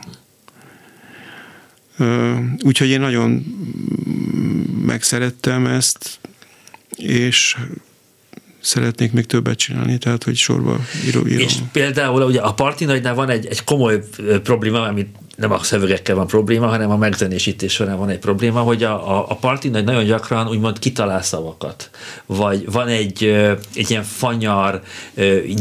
Úgyhogy 2.62 2.90
én 2.90 3.00
nagyon 3.00 3.32
megszerettem 4.86 5.66
ezt, 5.66 6.20
és 6.96 7.58
szeretnék 8.66 9.12
még 9.12 9.26
többet 9.26 9.58
csinálni, 9.58 9.98
tehát 9.98 10.24
hogy 10.24 10.36
sorba 10.36 10.80
író, 11.06 11.28
írom. 11.28 11.40
És 11.40 11.56
például 11.72 12.22
ugye 12.22 12.40
a 12.40 12.54
Parti 12.54 12.86
Nagynál 12.86 13.14
van 13.14 13.30
egy, 13.30 13.46
egy 13.46 13.64
komoly 13.64 14.04
probléma, 14.44 14.82
amit 14.82 15.16
nem 15.36 15.52
a 15.52 15.64
szövegekkel 15.64 16.16
van 16.16 16.28
probléma, 16.28 16.68
hanem 16.68 16.92
a 16.92 16.98
megzenésítés 16.98 17.74
során 17.74 17.98
van 17.98 18.10
egy 18.10 18.20
probléma, 18.20 18.60
hogy 18.60 18.84
a, 18.84 19.18
a, 19.18 19.26
a 19.30 19.36
parti 19.36 19.70
nagy 19.70 19.84
nagyon 19.84 20.06
gyakran 20.06 20.48
úgymond 20.48 20.80
kitalál 20.80 21.22
szavakat, 21.22 21.90
vagy 22.26 22.72
van 22.72 22.88
egy, 22.88 23.24
egy 23.76 23.90
ilyen 23.90 24.04
fanyar 24.04 24.82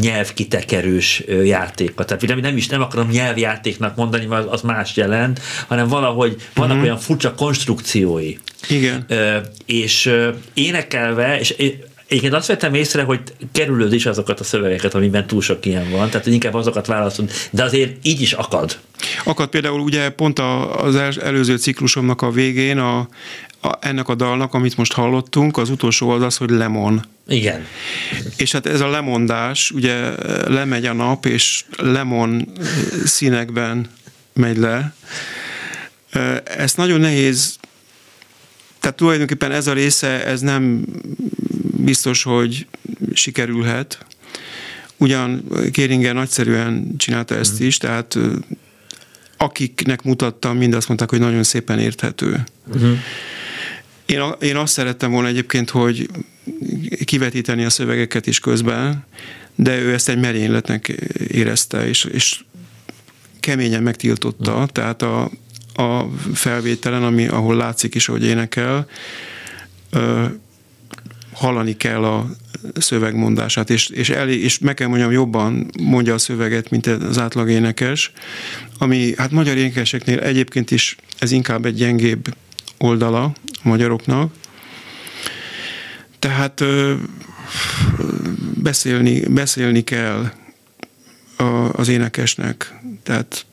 nyelvkitekerős 0.01 1.23
játéka. 1.45 2.05
Tehát 2.05 2.27
nem, 2.27 2.39
nem 2.39 2.57
is 2.57 2.67
nem 2.67 2.83
akarom 2.83 3.09
nyelvjátéknak 3.09 3.97
mondani, 3.97 4.25
mert 4.27 4.47
az 4.47 4.61
más 4.61 4.97
jelent, 4.97 5.41
hanem 5.67 5.89
valahogy 5.89 6.37
vannak 6.55 6.71
uh-huh. 6.71 6.85
olyan 6.85 6.99
furcsa 6.99 7.35
konstrukciói. 7.35 8.37
Igen. 8.69 9.07
És 9.67 10.11
énekelve, 10.55 11.39
és 11.39 11.55
Egyébként 12.15 12.39
azt 12.39 12.49
vettem 12.49 12.75
észre, 12.75 13.03
hogy 13.03 13.21
kerülőd 13.53 13.93
is 13.93 14.07
azokat 14.07 14.41
a 14.41 14.45
szövegeket, 14.45 14.95
amiben 14.95 15.27
túl 15.27 15.43
sok 15.43 15.67
ilyen 15.67 15.91
van, 15.91 16.11
tehát 16.11 16.27
inkább 16.27 16.55
azokat 16.55 16.87
választod, 16.87 17.31
de 17.51 17.63
azért 17.63 17.97
így 18.03 18.21
is 18.21 18.33
akad. 18.33 18.79
Akad 19.25 19.49
például 19.49 19.81
ugye 19.81 20.09
pont 20.09 20.39
az 20.77 20.97
előző 21.19 21.57
ciklusomnak 21.57 22.23
a 22.23 22.31
végén 22.31 22.79
a, 22.79 22.99
a, 23.63 23.79
ennek 23.81 24.09
a 24.09 24.15
dalnak, 24.15 24.55
amit 24.55 24.77
most 24.77 24.93
hallottunk, 24.93 25.57
az 25.57 25.71
utolsó 25.71 26.11
az 26.11 26.23
az, 26.23 26.37
hogy 26.37 26.51
lemon. 26.51 27.05
Igen. 27.29 27.67
És 28.37 28.53
hát 28.53 28.67
ez 28.67 28.81
a 28.81 28.91
lemondás, 28.91 29.71
ugye 29.71 30.11
lemegy 30.47 30.87
a 30.87 30.93
nap, 30.93 31.27
és 31.27 31.65
lemon 31.77 32.49
színekben 33.05 33.91
megy 34.33 34.57
le. 34.57 34.95
Ezt 36.45 36.77
nagyon 36.77 37.01
nehéz 37.01 37.57
tehát 38.85 38.99
tulajdonképpen 38.99 39.53
ez 39.53 39.67
a 39.67 39.73
része, 39.73 40.25
ez 40.25 40.41
nem 40.41 40.85
biztos, 41.77 42.23
hogy 42.23 42.67
sikerülhet. 43.13 44.07
Ugyan 44.97 45.45
Kéringer 45.73 46.15
nagyszerűen 46.15 46.97
csinálta 46.97 47.37
ezt 47.37 47.61
is, 47.61 47.77
tehát 47.77 48.19
akiknek 49.37 50.03
mutattam, 50.03 50.57
mind 50.57 50.75
azt 50.75 50.89
mondták, 50.89 51.11
hogy 51.11 51.19
nagyon 51.19 51.43
szépen 51.43 51.79
érthető. 51.79 52.45
Uh-huh. 52.67 52.99
Én, 54.07 54.21
én 54.41 54.57
azt 54.57 54.73
szerettem 54.73 55.11
volna 55.11 55.29
egyébként, 55.29 55.71
hogy 55.71 56.09
kivetíteni 57.05 57.65
a 57.65 57.71
szövegeket 57.71 58.27
is 58.27 58.39
közben, 58.39 59.05
de 59.55 59.79
ő 59.79 59.93
ezt 59.93 60.09
egy 60.09 60.21
merényletnek 60.21 60.89
érezte, 61.29 61.89
és, 61.89 62.05
és 62.05 62.45
keményen 63.41 63.83
megtiltotta, 63.83 64.53
uh-huh. 64.53 64.69
tehát 64.69 65.03
a, 65.03 65.31
a 65.75 66.05
felvételen, 66.35 67.03
ami, 67.03 67.27
ahol 67.27 67.57
látszik 67.57 67.95
is, 67.95 68.07
hogy 68.07 68.25
énekel, 68.25 68.87
hallani 71.33 71.77
kell 71.77 72.05
a 72.05 72.31
szövegmondását, 72.75 73.71
és, 73.71 73.89
és, 73.89 74.11
elég, 74.11 74.43
és 74.43 74.59
meg 74.59 74.75
kell 74.75 74.89
mondjam, 74.89 75.11
jobban 75.11 75.71
mondja 75.83 76.15
a 76.15 76.19
szöveget, 76.19 76.71
mint 76.71 76.87
az 76.87 77.19
átlag 77.19 77.51
énekes, 77.51 78.13
ami 78.79 79.15
hát 79.17 79.31
magyar 79.31 79.57
énekeseknél 79.57 80.19
egyébként 80.19 80.71
is 80.71 80.97
ez 81.19 81.31
inkább 81.31 81.65
egy 81.65 81.75
gyengébb 81.75 82.35
oldala 82.79 83.23
a 83.23 83.33
magyaroknak. 83.63 84.33
Tehát 86.19 86.61
ö, 86.61 86.95
beszélni, 88.63 89.21
beszélni 89.29 89.85
kell 89.85 90.33
a, 91.37 91.45
az 91.73 91.89
énekesnek, 91.89 92.75
tehát 93.03 93.47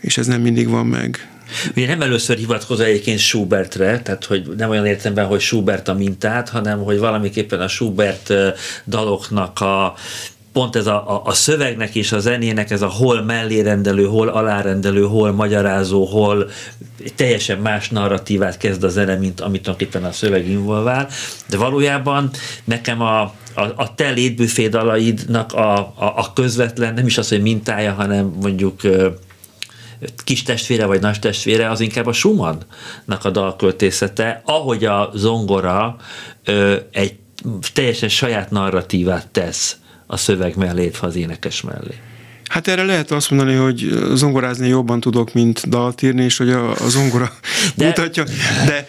és 0.00 0.18
ez 0.18 0.26
nem 0.26 0.40
mindig 0.40 0.68
van 0.68 0.86
meg. 0.86 1.28
Ugye 1.76 1.86
nem 1.86 2.02
először 2.02 2.36
hivatkozol 2.36 2.86
egyébként 2.86 3.18
Schubertre, 3.18 4.00
tehát 4.00 4.24
hogy 4.24 4.46
nem 4.56 4.70
olyan 4.70 4.86
értelemben, 4.86 5.26
hogy 5.26 5.40
Schubert 5.40 5.88
a 5.88 5.94
mintát, 5.94 6.48
hanem 6.48 6.82
hogy 6.82 6.98
valamiképpen 6.98 7.60
a 7.60 7.68
Schubert 7.68 8.32
daloknak 8.86 9.60
a 9.60 9.94
pont 10.52 10.76
ez 10.76 10.86
a, 10.86 11.10
a, 11.10 11.22
a 11.24 11.32
szövegnek 11.32 11.94
és 11.94 12.12
a 12.12 12.18
zenének 12.18 12.70
ez 12.70 12.82
a 12.82 12.88
hol 12.88 13.22
mellérendelő, 13.22 14.04
hol 14.04 14.28
alárendelő, 14.28 15.02
hol 15.02 15.32
magyarázó, 15.32 16.04
hol 16.04 16.50
teljesen 17.14 17.58
más 17.58 17.88
narratívát 17.88 18.56
kezd 18.56 18.84
a 18.84 18.88
zene, 18.88 19.14
mint 19.14 19.40
amit 19.40 19.62
tulajdonképpen 19.62 20.04
a 20.08 20.12
szöveg 20.12 20.48
involvál, 20.48 21.08
de 21.48 21.56
valójában 21.56 22.30
nekem 22.64 23.00
a, 23.00 23.20
a, 23.54 23.62
a 23.76 23.94
te 23.94 24.10
létbüfédalaidnak 24.10 25.52
a, 25.52 25.78
a, 25.78 25.94
a 26.16 26.32
közvetlen, 26.34 26.94
nem 26.94 27.06
is 27.06 27.18
az, 27.18 27.28
hogy 27.28 27.42
mintája, 27.42 27.92
hanem 27.92 28.34
mondjuk 28.40 28.80
kis 30.24 30.42
testvére 30.42 30.86
vagy 30.86 31.00
nagy 31.00 31.18
testvére, 31.18 31.70
az 31.70 31.80
inkább 31.80 32.06
a 32.06 32.12
Schumannnak 32.12 33.24
a 33.24 33.30
dalköltészete, 33.30 34.42
ahogy 34.44 34.84
a 34.84 35.10
zongora 35.14 35.96
ö, 36.44 36.76
egy 36.92 37.16
teljesen 37.72 38.08
saját 38.08 38.50
narratívát 38.50 39.26
tesz 39.26 39.76
a 40.06 40.16
szöveg 40.16 40.56
mellé, 40.56 40.90
az 41.00 41.16
énekes 41.16 41.62
mellé. 41.62 41.94
Hát 42.48 42.68
erre 42.68 42.84
lehet 42.84 43.10
azt 43.10 43.30
mondani, 43.30 43.54
hogy 43.54 43.88
zongorázni 44.14 44.68
jobban 44.68 45.00
tudok, 45.00 45.32
mint 45.32 45.68
dalt 45.68 46.02
írni, 46.02 46.24
és 46.24 46.36
hogy 46.36 46.50
a, 46.50 46.70
a 46.70 46.88
zongora 46.88 47.30
de, 47.74 47.86
mutatja, 47.86 48.24
de 48.66 48.86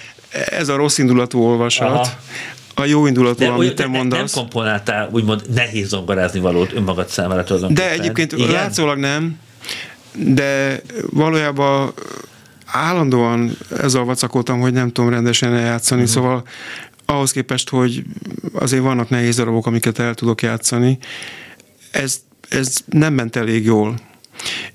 ez 0.50 0.69
a 0.69 0.76
rossz 0.76 0.98
indulatú 0.98 1.41
olvasat, 1.41 1.89
Aha. 1.89 2.10
a 2.76 2.86
jó 2.86 3.08
indulatú, 3.08 3.39
de, 3.39 3.48
amit 3.48 3.76
te 3.76 3.88
mondasz. 3.88 4.34
Nem 4.34 4.43
komponáltál 4.43 5.10
úgymond 5.12 5.41
nehéz 5.54 5.88
zongorázni 5.88 6.39
valót 6.39 6.74
önmagad 6.74 7.08
számára 7.08 7.43
tulajdonképpen. 7.43 7.88
De 7.88 7.93
egyébként 7.93 8.32
Igen? 8.32 8.52
látszólag 8.52 8.98
nem, 8.98 9.39
de 10.15 10.82
valójában 11.10 11.93
állandóan 12.65 13.58
ezzel 13.78 14.04
vacakoltam, 14.04 14.60
hogy 14.60 14.74
nem 14.74 14.91
tudom 14.91 15.10
rendesen 15.10 15.54
eljátszani, 15.54 16.02
uh-huh. 16.02 16.15
szóval 16.15 16.43
ahhoz 17.06 17.32
képest, 17.32 17.69
hogy 17.69 18.04
azért 18.54 18.82
vannak 18.82 19.10
nehéz 19.10 19.36
darabok, 19.36 19.65
amiket 19.65 20.00
el 20.00 20.13
tudok 20.13 20.41
játszani, 20.41 20.98
ez, 21.91 22.19
ez 22.50 22.78
nem 22.86 23.13
ment 23.13 23.36
elég 23.36 23.65
jól. 23.65 24.00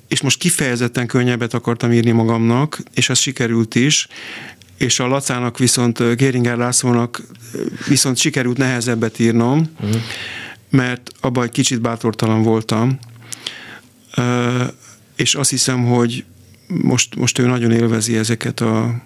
És 0.09 0.21
most 0.21 0.39
kifejezetten 0.39 1.07
könnyebbet 1.07 1.55
akartam 1.55 1.93
írni 1.93 2.11
magamnak, 2.11 2.79
és 2.95 3.09
ez 3.09 3.19
sikerült 3.19 3.75
is, 3.75 4.09
és 4.79 5.01
a 5.01 5.07
Lacának 5.07 5.59
viszont, 5.59 6.17
Géringer 6.17 6.57
Lászlónak 6.57 7.23
viszont 7.89 8.17
sikerült 8.17 8.57
nehezebbet 8.57 9.19
írnom, 9.19 9.71
uh-huh. 9.81 10.01
mert 10.71 11.11
abban 11.21 11.45
egy 11.45 11.51
kicsit 11.51 11.81
bátortalan 11.81 12.43
voltam 12.43 12.99
és 15.17 15.35
azt 15.35 15.51
hiszem, 15.51 15.85
hogy 15.85 16.25
most, 16.67 17.15
most 17.15 17.39
ő 17.39 17.47
nagyon 17.47 17.71
élvezi 17.71 18.17
ezeket 18.17 18.61
a 18.61 19.03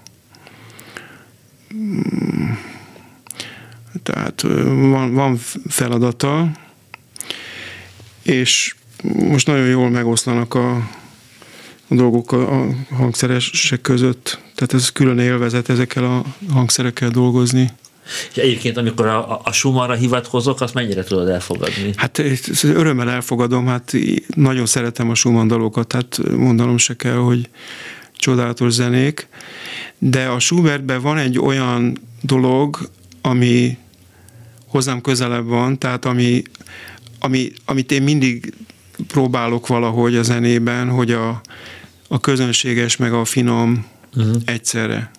tehát 4.03 4.43
van, 4.91 5.15
van 5.15 5.37
feladata, 5.69 6.51
és 8.23 8.75
most 9.03 9.47
nagyon 9.47 9.67
jól 9.67 9.91
megoszlanak 9.91 10.55
a, 10.55 10.77
a 11.89 11.95
dolgok 11.95 12.33
a, 12.33 12.61
a 12.61 12.75
hangszeresek 12.91 13.81
között. 13.81 14.39
Tehát 14.55 14.75
ez 14.75 14.93
külön 14.93 15.19
élvezet 15.19 15.69
ezekkel 15.69 16.05
a 16.05 16.25
hangszerekkel 16.53 17.11
dolgozni. 17.11 17.71
És 18.31 18.37
egyébként, 18.37 18.77
amikor 18.77 19.07
a, 19.07 19.41
a 19.45 19.53
Schumannra 19.53 19.95
hivatkozok, 19.95 20.61
azt 20.61 20.75
mennyire 20.75 21.05
tudod 21.05 21.29
elfogadni? 21.29 21.93
Hát 21.97 22.23
örömmel 22.63 23.11
elfogadom, 23.11 23.67
hát 23.67 23.93
nagyon 24.35 24.67
szeretem 24.67 25.11
a 25.11 25.15
Schumann 25.15 25.49
dalokat, 25.49 25.87
tehát 25.87 26.21
mondanom 26.37 26.79
se 26.79 26.97
kell, 26.97 27.17
hogy 27.17 27.49
csodálatos 28.17 28.73
zenék, 28.73 29.29
de 29.99 30.27
a 30.27 30.39
Schubertben 30.39 31.01
van 31.01 31.19
egy 31.19 31.39
olyan 31.39 31.99
dolog, 32.21 32.91
ami 33.23 33.79
hozzám 34.67 35.01
közelebb 35.01 35.47
van, 35.47 35.79
tehát 35.79 36.05
ami, 36.05 36.43
ami, 37.19 37.53
amit 37.65 37.93
én 37.93 38.03
mindig 38.03 38.55
próbálok 39.07 39.67
valahogy 39.67 40.17
a 40.17 40.23
zenében, 40.23 40.89
hogy 40.89 41.13
a, 41.13 41.41
a 42.09 42.21
közönséges 42.21 42.97
meg 42.97 43.13
a 43.13 43.25
finom 43.25 43.87
uh-huh. 44.17 44.37
egyszerre. 44.45 45.11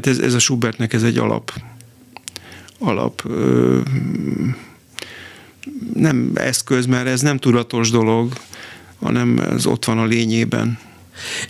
Tehát 0.00 0.18
ez, 0.18 0.24
ez 0.24 0.34
a 0.34 0.38
Schubertnek 0.38 0.92
ez 0.92 1.02
egy 1.02 1.18
alap, 1.18 1.52
alap 2.78 3.22
ö, 3.28 3.80
nem 5.94 6.32
eszköz, 6.34 6.86
mert 6.86 7.06
ez 7.06 7.20
nem 7.20 7.38
tudatos 7.38 7.90
dolog, 7.90 8.32
hanem 9.00 9.38
ez 9.38 9.66
ott 9.66 9.84
van 9.84 9.98
a 9.98 10.04
lényében. 10.04 10.78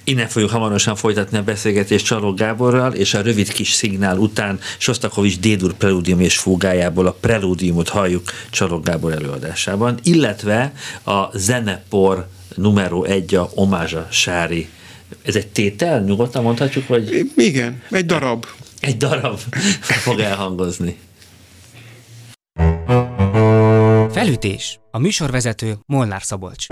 Innen 0.05 0.29
fogjuk 0.29 0.51
hamarosan 0.51 0.97
folytatni 0.97 1.39
a 1.39 1.43
beszélgetést 1.43 2.05
Csaló 2.05 2.35
Gáborral, 2.35 2.93
és 2.93 3.15
a 3.15 3.21
rövid 3.21 3.53
kis 3.53 3.73
szignál 3.73 4.19
után 4.19 4.59
Sostakovics 4.79 5.39
Dédur 5.39 5.73
preludium 5.73 6.21
és 6.21 6.39
fúgájából 6.39 7.07
a 7.07 7.17
preludiumot 7.21 7.89
halljuk 7.89 8.31
Csaló 8.51 8.81
Gábor 8.81 9.13
előadásában, 9.13 9.99
illetve 10.03 10.73
a 11.05 11.39
Zenepor 11.39 12.29
numero 12.55 13.03
egy 13.03 13.35
a 13.35 13.51
Omázsa 13.55 14.09
Sári 14.11 14.69
ez 15.23 15.37
egy 15.37 15.47
tétel? 15.49 16.01
Nyugodtan 16.01 16.43
mondhatjuk, 16.43 16.87
hogy... 16.87 17.31
Igen, 17.37 17.83
egy 17.91 18.07
darab. 18.07 18.47
Egy 18.81 18.97
darab 18.97 19.39
fog 20.05 20.19
elhangozni. 20.19 20.97
Felütés. 24.11 24.79
A 24.91 24.99
műsorvezető 24.99 25.75
Molnár 25.87 26.23
Szabolcs. 26.23 26.67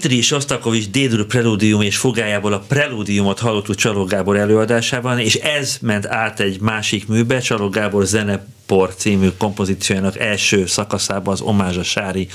Dmitri 0.00 0.20
Sostakovics 0.20 0.88
Dédur 0.88 1.26
preludium 1.26 1.80
és 1.80 1.96
fogájából 1.96 2.52
a 2.52 2.58
preludiumot 2.58 3.38
hallottuk 3.38 3.74
Csaló 3.74 4.04
Gábor 4.04 4.36
előadásában, 4.36 5.18
és 5.18 5.34
ez 5.34 5.78
ment 5.80 6.06
át 6.06 6.40
egy 6.40 6.60
másik 6.60 7.08
műbe, 7.08 7.38
Csaló 7.38 7.68
Gábor 7.68 8.04
Zenepor 8.04 8.94
című 8.94 9.28
kompozíciójának 9.38 10.18
első 10.18 10.66
szakaszában 10.66 11.32
az 11.32 11.40
Omázs 11.40 11.76
a 11.76 11.82
Sári, 11.82 12.28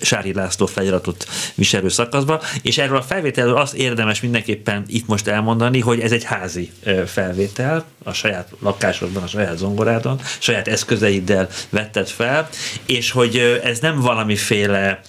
Sári 0.00 0.32
László 0.32 0.66
feliratot 0.66 1.26
viselő 1.54 1.88
szakaszba, 1.88 2.40
és 2.62 2.78
erről 2.78 2.96
a 2.96 3.02
felvételről 3.02 3.56
azt 3.56 3.74
érdemes 3.74 4.20
mindenképpen 4.20 4.84
itt 4.86 5.06
most 5.06 5.26
elmondani, 5.26 5.80
hogy 5.80 6.00
ez 6.00 6.12
egy 6.12 6.24
házi 6.24 6.70
felvétel, 7.06 7.84
a 8.04 8.12
saját 8.12 8.52
lakásodban, 8.60 9.22
a 9.22 9.26
saját 9.26 9.56
zongorádon, 9.56 10.20
saját 10.38 10.68
eszközeiddel 10.68 11.48
vetted 11.70 12.08
fel, 12.08 12.48
és 12.86 13.10
hogy 13.10 13.60
ez 13.64 13.78
nem 13.78 14.00
valamiféle 14.00 15.00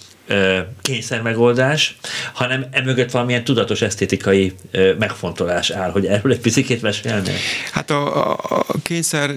kényszermegoldás, 0.82 1.96
hanem 2.32 2.64
emögött 2.70 3.10
valamilyen 3.10 3.44
tudatos 3.44 3.82
esztétikai 3.82 4.52
megfontolás 4.98 5.70
áll, 5.70 5.90
hogy 5.90 6.06
erről 6.06 6.32
egy 6.32 6.40
picit 6.40 6.82
mesélnél? 6.82 7.34
Hát 7.72 7.90
a, 7.90 8.30
a, 8.32 8.38
a 8.66 8.74
kényszer 8.82 9.30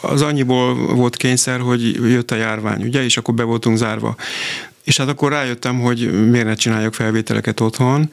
az 0.00 0.22
annyiból 0.22 0.74
volt 0.74 1.16
kényszer, 1.16 1.60
hogy 1.60 2.10
jött 2.10 2.30
a 2.30 2.36
járvány, 2.36 2.82
ugye, 2.82 3.04
és 3.04 3.16
akkor 3.16 3.34
be 3.34 3.42
voltunk 3.42 3.76
zárva. 3.76 4.16
És 4.84 4.96
hát 4.96 5.08
akkor 5.08 5.30
rájöttem, 5.30 5.80
hogy 5.80 6.28
miért 6.30 6.46
ne 6.46 6.54
csináljak 6.54 6.94
felvételeket 6.94 7.60
otthon, 7.60 8.10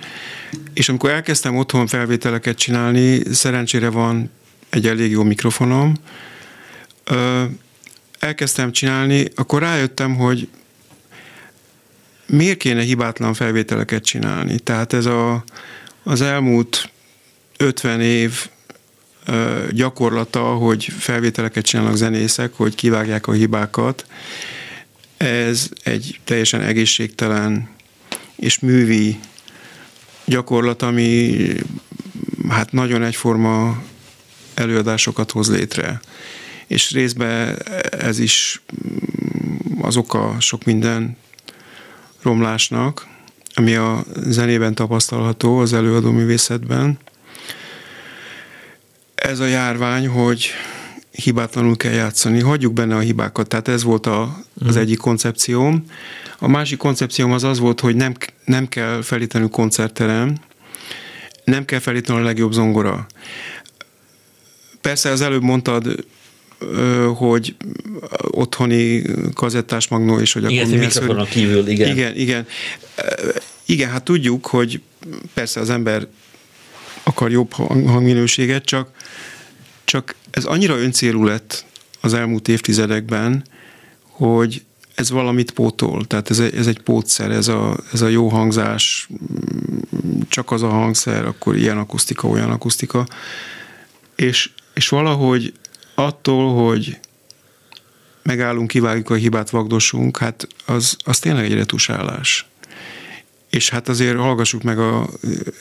és 0.73 0.89
amikor 0.89 1.09
elkezdtem 1.09 1.57
otthon 1.57 1.87
felvételeket 1.87 2.57
csinálni, 2.57 3.21
szerencsére 3.33 3.89
van 3.89 4.31
egy 4.69 4.87
elég 4.87 5.11
jó 5.11 5.23
mikrofonom, 5.23 5.93
elkezdtem 8.19 8.71
csinálni, 8.71 9.25
akkor 9.35 9.61
rájöttem, 9.61 10.15
hogy 10.15 10.47
miért 12.31 12.57
kéne 12.57 12.81
hibátlan 12.81 13.33
felvételeket 13.33 14.03
csinálni. 14.03 14.59
Tehát 14.59 14.93
ez 14.93 15.05
a, 15.05 15.43
az 16.03 16.21
elmúlt 16.21 16.89
50 17.57 18.01
év 18.01 18.47
gyakorlata, 19.71 20.43
hogy 20.43 20.85
felvételeket 20.97 21.65
csinálnak 21.65 21.95
zenészek, 21.95 22.53
hogy 22.53 22.75
kivágják 22.75 23.27
a 23.27 23.31
hibákat, 23.31 24.05
ez 25.17 25.69
egy 25.83 26.19
teljesen 26.23 26.61
egészségtelen 26.61 27.69
és 28.35 28.59
művi 28.59 29.19
gyakorlat, 30.25 30.81
ami 30.81 31.37
hát 32.49 32.71
nagyon 32.71 33.03
egyforma 33.03 33.83
előadásokat 34.53 35.31
hoz 35.31 35.51
létre. 35.51 36.01
És 36.67 36.91
részben 36.91 37.57
ez 37.91 38.19
is 38.19 38.61
az 39.81 39.97
oka 39.97 40.35
sok 40.39 40.63
minden 40.63 41.17
romlásnak, 42.21 43.07
ami 43.53 43.75
a 43.75 44.03
zenében 44.15 44.75
tapasztalható, 44.75 45.57
az 45.57 45.73
előadó 45.73 46.11
művészetben. 46.11 46.99
Ez 49.15 49.39
a 49.39 49.45
járvány, 49.45 50.07
hogy 50.07 50.49
hibátlanul 51.11 51.77
kell 51.77 51.91
játszani, 51.91 52.39
hagyjuk 52.39 52.73
benne 52.73 52.95
a 52.95 52.99
hibákat, 52.99 53.47
tehát 53.47 53.67
ez 53.67 53.83
volt 53.83 54.05
a, 54.05 54.21
az 54.65 54.73
mhm. 54.73 54.77
egyik 54.77 54.97
koncepcióm. 54.97 55.85
A 56.39 56.47
másik 56.47 56.77
koncepcióm 56.77 57.31
az 57.31 57.43
az 57.43 57.59
volt, 57.59 57.79
hogy 57.79 57.95
nem, 57.95 58.13
nem 58.45 58.67
kell 58.67 59.01
felíteni 59.01 59.49
koncertterem, 59.49 60.37
nem 61.43 61.65
kell 61.65 61.79
felíteni 61.79 62.19
a 62.19 62.23
legjobb 62.23 62.51
zongora. 62.51 63.05
Persze 64.81 65.09
az 65.09 65.21
előbb 65.21 65.43
mondtad, 65.43 66.05
hogy 67.15 67.55
otthoni 68.21 69.01
kazettás 69.33 69.87
magnó, 69.87 70.19
és 70.19 70.33
hogy 70.33 70.51
igen, 70.51 70.65
akkor 70.65 70.77
mi 70.77 70.85
mikrofonon 70.85 71.25
kívül, 71.25 71.67
igen. 71.67 71.91
Igen, 71.91 72.15
igen. 72.15 72.47
Igen, 73.65 73.89
hát 73.89 74.03
tudjuk, 74.03 74.45
hogy 74.45 74.81
persze 75.33 75.59
az 75.59 75.69
ember 75.69 76.07
akar 77.03 77.31
jobb 77.31 77.53
hangminőséget, 77.53 78.65
csak, 78.65 78.89
csak 79.83 80.15
ez 80.31 80.45
annyira 80.45 80.77
öncélú 80.77 81.23
lett 81.23 81.65
az 82.01 82.13
elmúlt 82.13 82.47
évtizedekben, 82.47 83.43
hogy 84.01 84.63
ez 84.95 85.09
valamit 85.09 85.51
pótol, 85.51 86.05
tehát 86.05 86.29
ez 86.29 86.39
egy, 86.39 86.55
ez 86.55 86.67
egy 86.67 86.79
pótszer, 86.79 87.31
ez 87.31 87.47
a, 87.47 87.77
ez 87.93 88.01
a 88.01 88.07
jó 88.07 88.27
hangzás, 88.27 89.09
csak 90.27 90.51
az 90.51 90.63
a 90.63 90.69
hangszer, 90.69 91.25
akkor 91.25 91.55
ilyen 91.55 91.77
akusztika, 91.77 92.27
olyan 92.27 92.51
akusztika, 92.51 93.07
és, 94.15 94.49
és 94.73 94.89
valahogy 94.89 95.53
attól, 95.95 96.65
hogy 96.65 96.99
megállunk, 98.23 98.67
kivágjuk 98.67 99.09
a 99.09 99.15
hibát, 99.15 99.49
vagdosunk, 99.49 100.17
hát 100.17 100.47
az, 100.65 100.97
az 101.03 101.19
tényleg 101.19 101.45
egy 101.45 101.53
retusálás. 101.53 102.45
És 103.49 103.69
hát 103.69 103.89
azért 103.89 104.17
hallgassuk 104.17 104.63
meg 104.63 104.79
a 104.79 105.09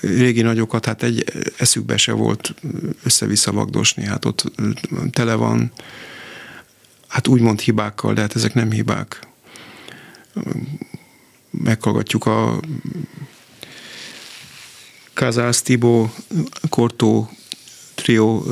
régi 0.00 0.42
nagyokat, 0.42 0.84
hát 0.84 1.02
egy 1.02 1.24
eszükbe 1.56 1.96
se 1.96 2.12
volt 2.12 2.54
össze-vissza 3.02 3.52
vagdosni, 3.52 4.04
hát 4.04 4.24
ott 4.24 4.52
tele 5.10 5.34
van, 5.34 5.72
hát 7.08 7.28
úgymond 7.28 7.60
hibákkal, 7.60 8.14
de 8.14 8.20
hát 8.20 8.36
ezek 8.36 8.54
nem 8.54 8.70
hibák. 8.70 9.28
Meghallgatjuk 11.50 12.26
a 12.26 12.60
Kazász 15.14 15.62
Tibó 15.62 16.12
Kortó 16.68 17.30
trió 18.02 18.44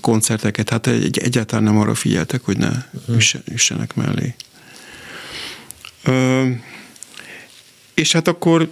koncerteket, 0.00 0.70
hát 0.70 0.86
egy, 0.86 1.18
egyáltalán 1.18 1.64
nem 1.64 1.78
arra 1.78 1.94
figyeltek, 1.94 2.44
hogy 2.44 2.56
ne 2.56 2.70
uh-huh. 3.08 3.22
üssenek 3.52 3.94
mellé. 3.94 4.34
Ö, 6.04 6.46
és 7.94 8.12
hát 8.12 8.28
akkor 8.28 8.68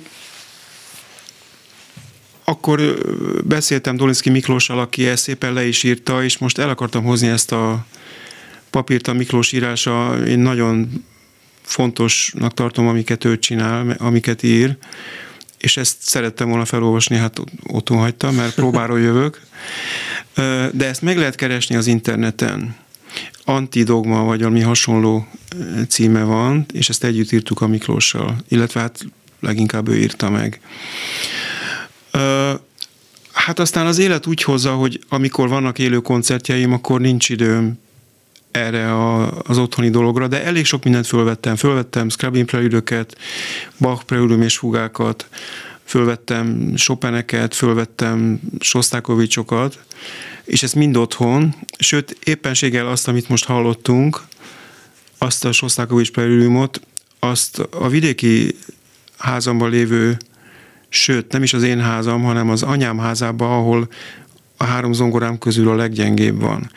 akkor 2.49 2.99
beszéltem 3.45 3.97
Dolinszki 3.97 4.31
Miklóssal, 4.31 4.79
aki 4.79 5.07
ezt 5.07 5.23
szépen 5.23 5.53
le 5.53 5.67
is 5.67 5.83
írta, 5.83 6.25
és 6.25 6.39
most 6.39 6.59
el 6.59 6.69
akartam 6.69 7.05
hozni 7.05 7.29
ezt 7.29 7.53
a 7.53 7.87
papírt 8.71 9.09
a 9.09 9.13
Miklós 9.13 9.53
írása. 9.53 10.27
Én 10.27 10.39
nagyon 10.39 11.05
fontosnak 11.63 12.55
tartom, 12.55 12.87
amiket 12.87 13.25
ő 13.25 13.39
csinál, 13.39 13.97
amiket 13.99 14.43
ír, 14.43 14.77
és 15.59 15.77
ezt 15.77 15.97
szerettem 16.01 16.49
volna 16.49 16.65
felolvasni, 16.65 17.17
hát 17.17 17.41
otthon 17.67 17.99
hagytam, 17.99 18.35
mert 18.35 18.55
próbáról 18.55 19.01
jövök. 19.01 19.41
De 20.73 20.87
ezt 20.87 21.03
meg 21.03 21.19
lehet 21.19 21.35
keresni 21.35 21.77
az 21.77 21.87
interneten. 21.87 22.77
Antidogma, 23.45 24.25
vagy 24.25 24.39
valami 24.39 24.61
hasonló 24.61 25.27
címe 25.89 26.23
van, 26.23 26.67
és 26.73 26.89
ezt 26.89 27.05
együtt 27.05 27.33
írtuk 27.33 27.61
a 27.61 27.67
Miklóssal, 27.67 28.37
illetve 28.49 28.81
hát 28.81 29.07
leginkább 29.41 29.89
ő 29.89 29.97
írta 29.97 30.31
meg. 30.31 30.61
Hát 33.33 33.59
aztán 33.59 33.87
az 33.87 33.99
élet 33.99 34.27
úgy 34.27 34.43
hozza, 34.43 34.73
hogy 34.73 35.01
amikor 35.09 35.49
vannak 35.49 35.79
élő 35.79 35.99
koncertjeim, 35.99 36.73
akkor 36.73 37.01
nincs 37.01 37.29
időm 37.29 37.79
erre 38.51 38.93
a, 38.93 39.39
az 39.41 39.59
otthoni 39.59 39.91
dologra, 39.91 40.27
de 40.29 40.45
elég 40.45 40.65
sok 40.65 40.85
mindent 40.85 41.07
fölvettem. 41.07 41.57
Fölvettem 41.57 42.09
Scrubbing 42.09 42.45
prelude 42.45 43.07
Bach 43.79 44.05
preludium 44.05 44.43
és 44.43 44.57
fugákat, 44.57 45.29
fölvettem 45.87 46.75
Chopineket, 46.75 47.55
fölvettem 47.55 48.41
Sostakovicsokat, 48.59 49.79
és 50.45 50.63
ez 50.63 50.73
mind 50.73 50.97
otthon, 50.97 51.55
sőt, 51.79 52.19
éppenséggel 52.25 52.87
azt, 52.87 53.09
amit 53.09 53.29
most 53.29 53.45
hallottunk, 53.45 54.21
azt 55.19 55.45
a 55.45 55.53
Sostakovics 55.53 56.11
preludiumot, 56.11 56.81
azt 57.19 57.59
a 57.59 57.89
vidéki 57.89 58.55
házamban 59.19 59.71
lévő, 59.71 60.17
sőt, 60.89 61.33
nem 61.33 61.43
is 61.43 61.53
az 61.53 61.63
én 61.63 61.81
házam, 61.81 62.23
hanem 62.23 62.51
az 62.51 62.63
anyám 62.63 62.99
házában, 62.99 63.51
ahol 63.51 63.89
a 64.57 64.65
három 64.65 64.93
zongorám 64.93 65.39
közül 65.39 65.69
a 65.69 65.75
leggyengébb 65.75 66.41
van. 66.41 66.71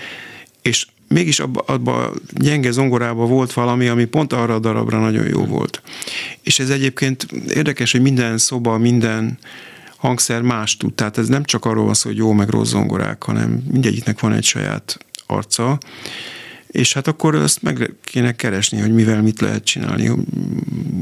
És 0.62 0.88
mégis 1.10 1.40
abban 1.40 1.64
abba 1.68 2.14
gyenge 2.34 2.72
zongorában 2.72 3.28
volt 3.28 3.54
valami, 3.54 3.88
ami 3.88 4.06
pont 4.06 4.34
arra 4.34 4.54
a 4.54 4.60
darabra 4.60 5.00
nagyon 5.00 5.28
jó 5.28 5.46
volt. 5.46 5.82
És 6.42 6.60
ez 6.60 6.70
egyébként 6.70 7.28
érdekes, 7.50 7.92
hogy 7.92 8.02
minden 8.02 8.38
szoba, 8.38 8.78
minden 8.78 9.38
hangszer 9.96 10.42
más 10.42 10.78
tud. 10.78 10.94
Tehát 10.94 11.18
ez 11.18 11.28
nem 11.28 11.44
csak 11.44 11.66
arról 11.66 11.86
van 11.86 11.94
szó, 11.94 12.10
hogy 12.10 12.18
jó 12.18 12.32
meg 12.32 12.50
rossz 12.50 12.70
zongorák, 12.70 13.24
hanem 13.24 13.64
mindegyiknek 13.72 14.20
van 14.20 14.34
egy 14.34 14.44
saját 14.44 14.98
arca, 15.26 15.78
és 16.72 16.94
hát 16.94 17.08
akkor 17.08 17.36
azt 17.36 17.62
meg 17.62 17.94
kéne 18.04 18.36
keresni, 18.36 18.80
hogy 18.80 18.94
mivel 18.94 19.22
mit 19.22 19.42
lehet 19.42 19.64
csinálni, 19.64 20.12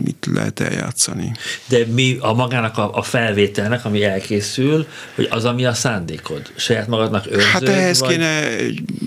mit 0.04 0.28
lehet 0.34 0.60
eljátszani. 0.60 1.32
De 1.68 1.86
mi 1.86 2.18
a 2.20 2.34
magának 2.34 2.78
a, 2.78 2.94
a 2.94 3.02
felvételnek, 3.02 3.86
ami 3.86 4.04
elkészül, 4.04 4.88
hogy 5.16 5.28
az, 5.30 5.46
ami 5.46 5.66
a 5.66 5.74
szándékod? 5.74 6.52
Saját 6.56 6.88
magadnak 6.88 7.28
őrződ? 7.28 7.42
Hát 7.42 7.68
ehhez 7.68 8.00
vagy... 8.00 8.10
kéne 8.10 8.50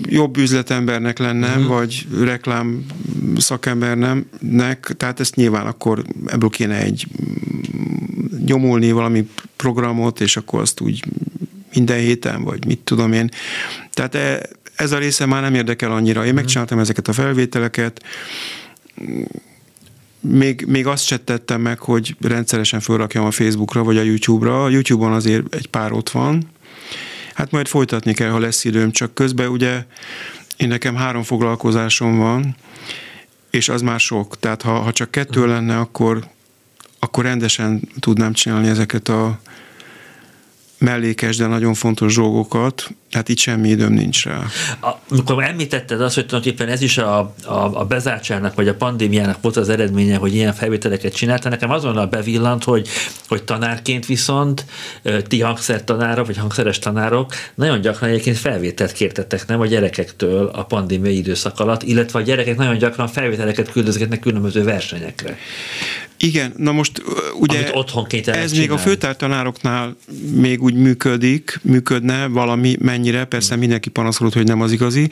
jobb 0.03 0.37
üzletembernek 0.37 1.19
lennem, 1.19 1.61
uh-huh. 1.61 1.77
vagy 1.77 2.07
reklám 2.23 2.85
szakembernek, 3.37 4.93
tehát 4.97 5.19
ezt 5.19 5.35
nyilván 5.35 5.65
akkor 5.65 6.03
ebből 6.27 6.49
kéne 6.49 6.77
egy 6.81 7.05
nyomulni 8.45 8.91
valami 8.91 9.29
programot, 9.55 10.19
és 10.19 10.37
akkor 10.37 10.61
azt 10.61 10.79
úgy 10.79 11.03
minden 11.73 11.99
héten, 11.99 12.43
vagy 12.43 12.65
mit 12.65 12.79
tudom 12.79 13.13
én. 13.13 13.29
Tehát 13.93 14.15
e, 14.15 14.41
ez 14.81 14.91
a 14.91 14.97
része 14.97 15.25
már 15.25 15.41
nem 15.41 15.53
érdekel 15.53 15.91
annyira. 15.91 16.21
Én 16.21 16.27
mhm. 16.27 16.35
megcsináltam 16.35 16.79
ezeket 16.79 17.07
a 17.07 17.13
felvételeket, 17.13 18.03
még, 20.19 20.65
még 20.67 20.87
azt 20.87 21.05
se 21.05 21.17
tettem 21.17 21.61
meg, 21.61 21.79
hogy 21.79 22.15
rendszeresen 22.21 22.79
felrakjam 22.79 23.25
a 23.25 23.31
Facebookra 23.31 23.83
vagy 23.83 23.97
a 23.97 24.01
YouTube-ra. 24.01 24.63
A 24.63 24.69
YouTube-on 24.69 25.13
azért 25.13 25.55
egy 25.55 25.67
pár 25.67 25.91
ott 25.91 26.09
van. 26.09 26.49
Hát 27.33 27.51
majd 27.51 27.67
folytatni 27.67 28.13
kell, 28.13 28.29
ha 28.29 28.39
lesz 28.39 28.63
időm, 28.63 28.91
csak 28.91 29.13
közben 29.13 29.47
ugye 29.47 29.85
én 30.57 30.67
nekem 30.67 30.95
három 30.95 31.23
foglalkozásom 31.23 32.17
van, 32.17 32.55
és 33.49 33.69
az 33.69 33.81
már 33.81 33.99
sok. 33.99 34.39
Tehát 34.39 34.61
ha, 34.61 34.79
ha 34.79 34.91
csak 34.91 35.11
kettő 35.11 35.39
mhm. 35.39 35.49
lenne, 35.49 35.77
akkor, 35.77 36.27
akkor 36.99 37.23
rendesen 37.23 37.81
tudnám 37.99 38.33
csinálni 38.33 38.67
ezeket 38.67 39.07
a 39.07 39.39
mellékes, 40.77 41.37
de 41.37 41.47
nagyon 41.47 41.73
fontos 41.73 42.15
dolgokat, 42.15 42.89
hát 43.11 43.29
itt 43.29 43.37
semmi 43.37 43.69
időm 43.69 43.93
nincs 43.93 44.25
rá. 44.25 44.45
Amikor 45.09 45.43
említetted 45.43 46.01
azt, 46.01 46.15
hogy 46.15 46.25
tulajdonképpen 46.25 46.67
ez 46.73 46.81
is 46.81 46.97
a, 46.97 47.19
a, 47.45 47.79
a 47.79 47.85
bezártságnak, 47.85 48.55
vagy 48.55 48.67
a 48.67 48.75
pandémiának 48.75 49.37
volt 49.41 49.57
az 49.57 49.69
eredménye, 49.69 50.15
hogy 50.15 50.35
ilyen 50.35 50.53
felvételeket 50.53 51.15
csinálta, 51.15 51.49
nekem 51.49 51.71
azonnal 51.71 52.05
bevillant, 52.05 52.63
hogy, 52.63 52.87
hogy 53.27 53.43
tanárként 53.43 54.05
viszont 54.05 54.65
ti 55.27 55.41
hangszertanárok, 55.41 56.25
vagy 56.25 56.37
hangszeres 56.37 56.79
tanárok 56.79 57.33
nagyon 57.55 57.81
gyakran 57.81 58.09
egyébként 58.09 58.37
felvételt 58.37 58.91
kértettek, 58.91 59.47
nem 59.47 59.59
a 59.59 59.65
gyerekektől 59.65 60.45
a 60.47 60.63
pandémia 60.63 61.11
időszak 61.11 61.59
alatt, 61.59 61.83
illetve 61.83 62.19
a 62.19 62.21
gyerekek 62.21 62.57
nagyon 62.57 62.77
gyakran 62.77 63.07
felvételeket 63.07 63.71
küldözgetnek 63.71 64.19
különböző 64.19 64.63
versenyekre. 64.63 65.37
Igen, 66.17 66.53
na 66.57 66.71
most 66.71 67.03
ugye 67.39 67.57
Amit 67.57 67.71
otthon 67.73 68.07
ez 68.11 68.23
még 68.23 68.35
a 68.41 68.47
csinálni. 68.47 68.81
főtártanároknál 68.81 69.95
még 70.31 70.61
úgy 70.61 70.73
működik, 70.73 71.59
működne 71.63 72.27
valami 72.27 72.75
mennyire, 73.01 73.25
persze 73.25 73.55
mindenki 73.55 73.89
panaszkodott, 73.89 74.33
hogy 74.33 74.45
nem 74.45 74.61
az 74.61 74.71
igazi, 74.71 75.09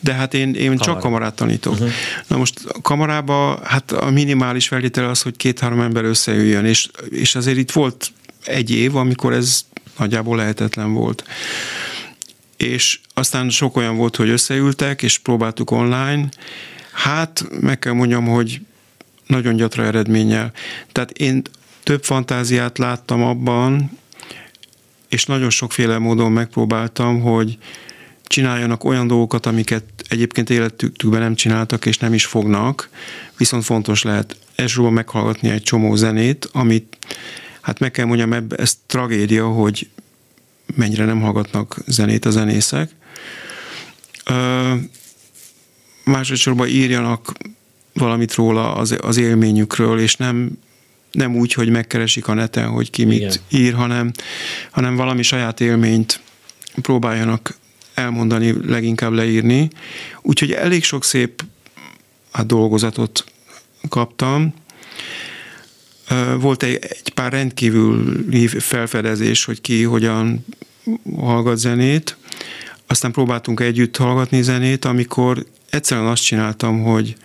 de 0.00 0.12
hát 0.12 0.34
én, 0.34 0.54
én 0.54 0.78
csak 0.78 1.00
kamarát 1.00 1.34
tanítok. 1.34 1.72
Uh-huh. 1.72 1.90
Na 2.26 2.36
most 2.36 2.64
a 2.68 2.80
kamarába, 2.80 3.60
hát 3.64 3.92
a 3.92 4.10
minimális 4.10 4.68
feltétel 4.68 5.08
az, 5.08 5.22
hogy 5.22 5.36
két-három 5.36 5.80
ember 5.80 6.04
összejöjjön, 6.04 6.64
és, 6.64 6.88
és 7.10 7.34
azért 7.34 7.56
itt 7.56 7.70
volt 7.70 8.12
egy 8.44 8.70
év, 8.70 8.96
amikor 8.96 9.32
ez 9.32 9.60
nagyjából 9.98 10.36
lehetetlen 10.36 10.92
volt. 10.92 11.24
És 12.56 13.00
aztán 13.14 13.50
sok 13.50 13.76
olyan 13.76 13.96
volt, 13.96 14.16
hogy 14.16 14.28
összeültek, 14.28 15.02
és 15.02 15.18
próbáltuk 15.18 15.70
online. 15.70 16.28
Hát 16.92 17.44
meg 17.60 17.78
kell 17.78 17.92
mondjam, 17.92 18.26
hogy 18.26 18.60
nagyon 19.26 19.56
gyatra 19.56 19.84
eredménnyel. 19.84 20.52
Tehát 20.92 21.10
én 21.10 21.42
több 21.82 22.04
fantáziát 22.04 22.78
láttam 22.78 23.22
abban, 23.22 23.98
és 25.10 25.24
nagyon 25.24 25.50
sokféle 25.50 25.98
módon 25.98 26.32
megpróbáltam, 26.32 27.20
hogy 27.20 27.58
csináljanak 28.24 28.84
olyan 28.84 29.06
dolgokat, 29.06 29.46
amiket 29.46 29.84
egyébként 30.08 30.50
életükben 30.50 31.20
nem 31.20 31.34
csináltak, 31.34 31.86
és 31.86 31.98
nem 31.98 32.14
is 32.14 32.24
fognak, 32.24 32.88
viszont 33.36 33.64
fontos 33.64 34.02
lehet 34.02 34.36
elsősorban 34.54 34.92
meghallgatni 34.92 35.48
egy 35.48 35.62
csomó 35.62 35.94
zenét, 35.94 36.48
amit, 36.52 36.96
hát 37.60 37.78
meg 37.78 37.90
kell 37.90 38.04
mondjam, 38.04 38.32
ebbe, 38.32 38.56
ez 38.56 38.78
tragédia, 38.86 39.48
hogy 39.48 39.88
mennyire 40.76 41.04
nem 41.04 41.20
hallgatnak 41.20 41.76
zenét 41.86 42.24
a 42.24 42.30
zenészek. 42.30 42.90
Ö, 44.24 44.74
másodszorban 46.04 46.68
írjanak 46.68 47.32
valamit 47.92 48.34
róla 48.34 48.74
az, 48.74 48.96
az 49.00 49.16
élményükről, 49.16 50.00
és 50.00 50.16
nem, 50.16 50.58
nem 51.12 51.36
úgy, 51.36 51.52
hogy 51.52 51.68
megkeresik 51.68 52.28
a 52.28 52.34
neten, 52.34 52.68
hogy 52.68 52.90
ki 52.90 53.04
mit 53.04 53.18
Igen. 53.18 53.36
ír, 53.48 53.74
hanem, 53.74 54.10
hanem 54.70 54.96
valami 54.96 55.22
saját 55.22 55.60
élményt 55.60 56.20
próbáljanak 56.74 57.58
elmondani, 57.94 58.54
leginkább 58.66 59.12
leírni. 59.12 59.70
Úgyhogy 60.22 60.52
elég 60.52 60.84
sok 60.84 61.04
szép 61.04 61.44
hát, 62.32 62.46
dolgozatot 62.46 63.24
kaptam. 63.88 64.54
Volt 66.38 66.62
egy, 66.62 66.78
egy 66.80 67.12
pár 67.14 67.32
rendkívüli 67.32 68.46
felfedezés, 68.46 69.44
hogy 69.44 69.60
ki 69.60 69.82
hogyan 69.82 70.44
hallgat 71.16 71.56
zenét. 71.56 72.16
Aztán 72.86 73.12
próbáltunk 73.12 73.60
együtt 73.60 73.96
hallgatni 73.96 74.42
zenét, 74.42 74.84
amikor 74.84 75.46
egyszerűen 75.70 76.06
azt 76.06 76.22
csináltam, 76.22 76.82
hogy 76.82 77.16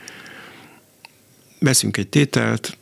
veszünk 1.60 1.98
egy 1.98 2.08
tételt, 2.08 2.78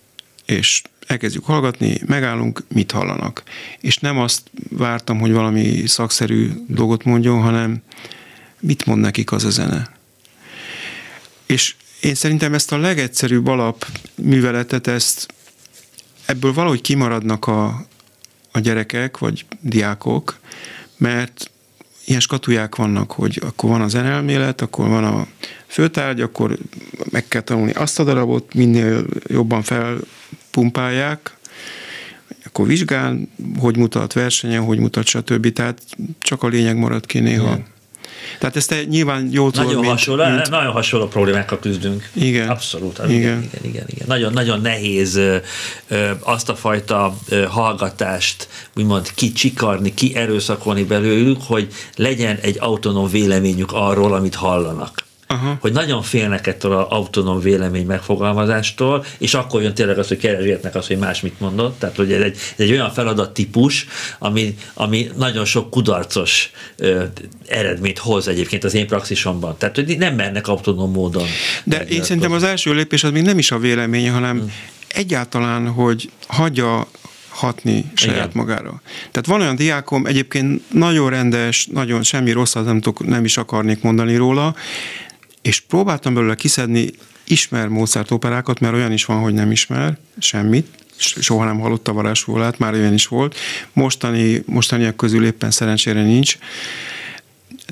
és 0.46 0.82
elkezdjük 1.08 1.46
hallgatni, 1.46 2.00
megállunk, 2.06 2.64
mit 2.74 2.92
hallanak. 2.92 3.44
És 3.80 3.98
nem 3.98 4.20
azt 4.20 4.42
vártam, 4.70 5.20
hogy 5.20 5.32
valami 5.32 5.88
szakszerű 5.88 6.50
dolgot 6.68 7.04
mondjon, 7.04 7.42
hanem 7.42 7.82
mit 8.60 8.86
mond 8.86 9.02
nekik 9.02 9.32
az 9.32 9.46
a 9.46 9.50
zene. 9.50 9.90
És 11.46 11.76
én 12.00 12.16
szerintem 12.16 12.54
ezt 12.54 12.72
a 12.72 12.78
legegyszerűbb 12.78 13.48
alap 13.48 13.86
műveletet, 14.16 14.88
ezt 14.88 15.34
ebből 16.26 16.54
valahogy 16.54 16.82
kimaradnak 16.82 17.48
a, 17.48 17.86
a 18.52 18.60
gyerekek, 18.60 19.18
vagy 19.18 19.46
diákok, 19.62 20.40
mert 20.98 21.52
ilyen 22.06 22.20
skatuják 22.20 22.76
vannak, 22.76 23.12
hogy 23.12 23.42
akkor 23.46 23.70
van 23.70 23.82
a 23.82 23.88
zenelmélet, 23.88 24.62
akkor 24.62 24.88
van 24.88 25.04
a 25.04 25.28
főtárgy, 25.68 26.22
akkor 26.22 26.58
meg 27.12 27.28
kell 27.28 27.42
tanulni 27.42 27.72
azt 27.72 28.00
a 28.00 28.04
darabot, 28.04 28.54
minél 28.54 29.06
jobban 29.28 29.62
felpumpálják, 30.54 31.38
akkor 32.46 32.68
vizsgál, 32.68 33.18
hogy 33.60 33.78
mutat 33.78 34.14
versenyen, 34.14 34.64
hogy 34.64 34.80
mutat, 34.80 35.06
stb. 35.06 35.54
Tehát 35.54 35.82
csak 36.22 36.44
a 36.44 36.48
lényeg 36.48 36.78
marad 36.78 37.06
ki 37.06 37.20
néha. 37.20 37.46
Igen. 37.46 37.72
Tehát 38.40 38.56
ezt 38.56 38.70
te 38.70 38.84
nyilván 38.84 39.30
jól 39.32 39.52
tudod, 39.52 39.66
Nagyon, 39.66 39.82
mint, 39.82 39.92
hasonló, 39.92 40.26
mint, 40.26 40.50
nagyon 40.50 40.72
hasonló 40.72 41.08
problémákkal 41.08 41.60
küzdünk. 41.60 42.10
Igen. 42.14 42.50
Abszolút. 42.50 42.98
Igen. 42.98 43.12
Igen. 43.12 43.38
Igen, 43.38 43.64
igen, 43.64 43.86
igen. 43.88 44.08
Nagyon, 44.08 44.34
nagyon 44.34 44.62
nehéz 44.62 45.16
ö, 45.16 45.38
ö, 45.88 46.12
azt 46.20 46.50
a 46.50 46.56
fajta 46.56 47.18
ö, 47.30 47.44
hallgatást 47.44 48.48
úgymond 48.76 49.14
kicsikarni, 49.14 49.94
kierőszakolni 49.94 50.84
belőlük, 50.84 51.42
hogy 51.42 51.68
legyen 51.96 52.38
egy 52.42 52.58
autonóm 52.60 53.10
véleményük 53.10 53.72
arról, 53.72 54.14
amit 54.14 54.36
hallanak. 54.36 55.03
Aha. 55.34 55.58
Hogy 55.60 55.72
nagyon 55.72 56.02
félnek 56.02 56.48
ettől 56.48 56.72
az 56.74 56.86
autonóm 56.90 57.40
vélemény 57.40 57.86
megfogalmazástól, 57.86 59.06
és 59.18 59.34
akkor 59.34 59.62
jön 59.62 59.74
tényleg 59.74 59.98
az, 59.98 60.08
hogy 60.08 60.18
keresgetnek 60.18 60.76
azt, 60.76 60.88
hogy 60.88 60.98
más 60.98 61.22
mit 61.22 61.40
mondott. 61.40 61.80
Tehát, 61.80 61.96
hogy 61.96 62.12
ez 62.12 62.22
egy, 62.22 62.38
ez 62.38 62.66
egy 62.66 62.72
olyan 62.72 62.92
feladat 62.92 63.34
típus, 63.34 63.88
ami, 64.20 64.58
ami 64.74 65.10
nagyon 65.18 65.46
sok 65.46 65.70
kudarcos 65.70 66.52
ö, 66.78 67.04
eredményt 67.48 67.98
hoz 67.98 68.28
egyébként 68.28 68.64
az 68.64 68.74
én 68.74 68.88
praxisomban. 68.88 69.58
Tehát, 69.58 69.76
hogy 69.76 69.98
nem 69.98 70.16
mernek 70.16 70.48
autonóm 70.48 70.92
módon. 70.92 71.28
De 71.64 71.86
én 71.86 72.04
szerintem 72.04 72.32
az 72.32 72.44
első 72.44 72.74
lépés 72.74 73.04
az 73.04 73.12
még 73.12 73.24
nem 73.24 73.38
is 73.38 73.52
a 73.52 73.58
véleménye, 73.58 74.12
hanem 74.12 74.38
hmm. 74.38 74.54
egyáltalán, 74.88 75.68
hogy 75.68 76.10
hagyja 76.28 76.88
hatni 77.34 77.92
saját 77.94 78.18
Igen. 78.18 78.32
magára. 78.34 78.82
Tehát 79.12 79.26
van 79.26 79.42
olyan 79.42 79.56
diákom, 79.56 80.06
egyébként 80.06 80.62
nagyon 80.74 81.10
rendes, 81.10 81.68
nagyon 81.72 82.04
semmi 82.04 82.32
rosszat 82.32 82.66
nem, 82.66 82.82
tudok, 82.82 83.06
nem 83.08 83.26
is 83.26 83.38
akarnék 83.38 83.82
mondani 83.82 84.16
róla, 84.16 84.56
és 85.44 85.60
próbáltam 85.60 86.14
belőle 86.14 86.36
kiszedni, 86.36 86.90
ismer 87.24 87.68
Mozart 87.68 88.12
operákat, 88.12 88.60
mert 88.60 88.74
olyan 88.74 88.92
is 88.92 89.06
van, 89.06 89.20
hogy 89.22 89.34
nem 89.34 89.52
ismer 89.52 89.98
semmit, 90.18 90.68
soha 90.98 91.46
nem 91.46 91.60
hallott 91.60 91.88
a 91.88 91.94
varázsfólát, 91.94 92.58
már 92.58 92.74
olyan 92.74 92.94
is 92.94 93.08
volt. 93.08 93.38
Mostani, 93.74 94.44
mostaniak 94.46 94.96
közül 94.96 95.26
éppen 95.26 95.52
szerencsére 95.52 96.04
nincs. 96.04 96.38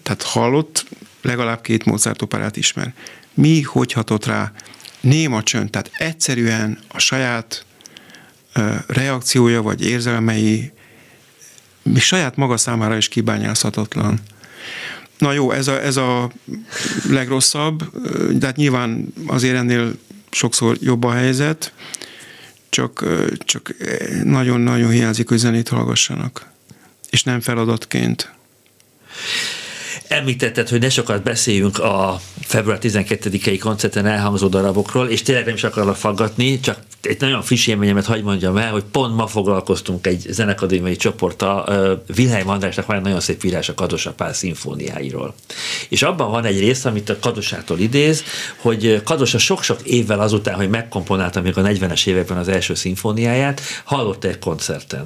Tehát 0.03 0.22
hallott, 0.22 0.86
legalább 1.22 1.61
két 1.61 1.86
Mozart 1.86 2.22
operát 2.22 2.57
ismer. 2.57 2.93
Mi 3.34 3.61
hogy 3.61 3.91
hatott 3.91 4.26
rá? 4.26 4.51
Néma 4.99 5.43
csönd, 5.43 5.69
tehát 5.69 5.91
egyszerűen 5.97 6.80
a 6.88 6.99
saját 6.99 7.65
reakciója 8.88 9.61
vagy 9.61 9.86
érzelmei 9.86 10.72
még 11.84 12.01
saját 12.01 12.36
maga 12.36 12.57
számára 12.57 12.97
is 12.97 13.07
kibányázhatatlan. 13.07 14.19
Na 15.22 15.32
jó, 15.32 15.51
ez 15.51 15.67
a, 15.67 15.84
ez 15.84 15.97
a 15.97 16.32
legrosszabb, 17.09 17.97
de 18.38 18.45
hát 18.45 18.55
nyilván 18.55 19.13
azért 19.28 19.55
ennél 19.55 19.93
sokszor 20.32 20.78
jobb 20.80 21.03
a 21.03 21.11
helyzet, 21.11 21.74
csak, 22.69 23.05
csak 23.38 23.76
nagyon-nagyon 24.24 24.91
hiányzik, 24.91 25.30
hogy 25.30 25.38
zenét 25.38 25.67
hallgassanak. 25.67 26.49
És 27.09 27.24
nem 27.24 27.39
feladatként. 27.39 28.34
Említetted, 30.12 30.70
hogy 30.70 30.80
ne 30.80 30.89
sokat 30.89 31.24
beszéljünk 31.24 31.80
a 31.80 32.20
február 32.41 32.78
12-i 32.82 33.57
koncerten 33.62 34.05
elhangzó 34.05 34.47
darabokról, 34.47 35.07
és 35.07 35.22
tényleg 35.22 35.45
nem 35.45 35.53
is 35.53 35.64
akarlak 35.64 35.95
faggatni, 35.95 36.59
csak 36.59 36.80
egy 37.01 37.20
nagyon 37.20 37.41
friss 37.41 37.68
élményemet 37.68 38.05
hagyd 38.05 38.24
mondjam 38.24 38.57
el, 38.57 38.72
hogy 38.72 38.84
pont 38.91 39.16
ma 39.16 39.28
foglalkoztunk 39.28 40.07
egy 40.07 40.26
zenekadémiai 40.30 40.95
csoporttal, 40.95 41.64
ö, 41.68 41.93
Wilhelm 42.18 42.49
Andrásnak 42.49 42.86
van 42.86 42.95
egy 42.95 43.01
nagyon 43.01 43.20
szép 43.20 43.43
írás 43.43 43.70
a 43.70 43.74
Kadosa 43.74 44.12
Pál 44.12 44.34
szimfóniáiról. 44.34 45.34
És 45.89 46.03
abban 46.03 46.32
van 46.32 46.45
egy 46.45 46.59
rész, 46.59 46.86
amit 46.86 47.09
a 47.09 47.20
Kadosától 47.20 47.80
idéz, 47.80 48.24
hogy 48.57 49.01
Kadosa 49.03 49.38
sok-sok 49.38 49.82
évvel 49.82 50.20
azután, 50.20 50.55
hogy 50.55 50.70
megkomponálta 50.70 51.41
még 51.41 51.57
a 51.57 51.62
40-es 51.62 52.07
években 52.07 52.38
az 52.38 52.47
első 52.47 52.74
szimfóniáját, 52.74 53.62
hallott 53.84 54.24
egy 54.24 54.39
koncerten. 54.39 55.03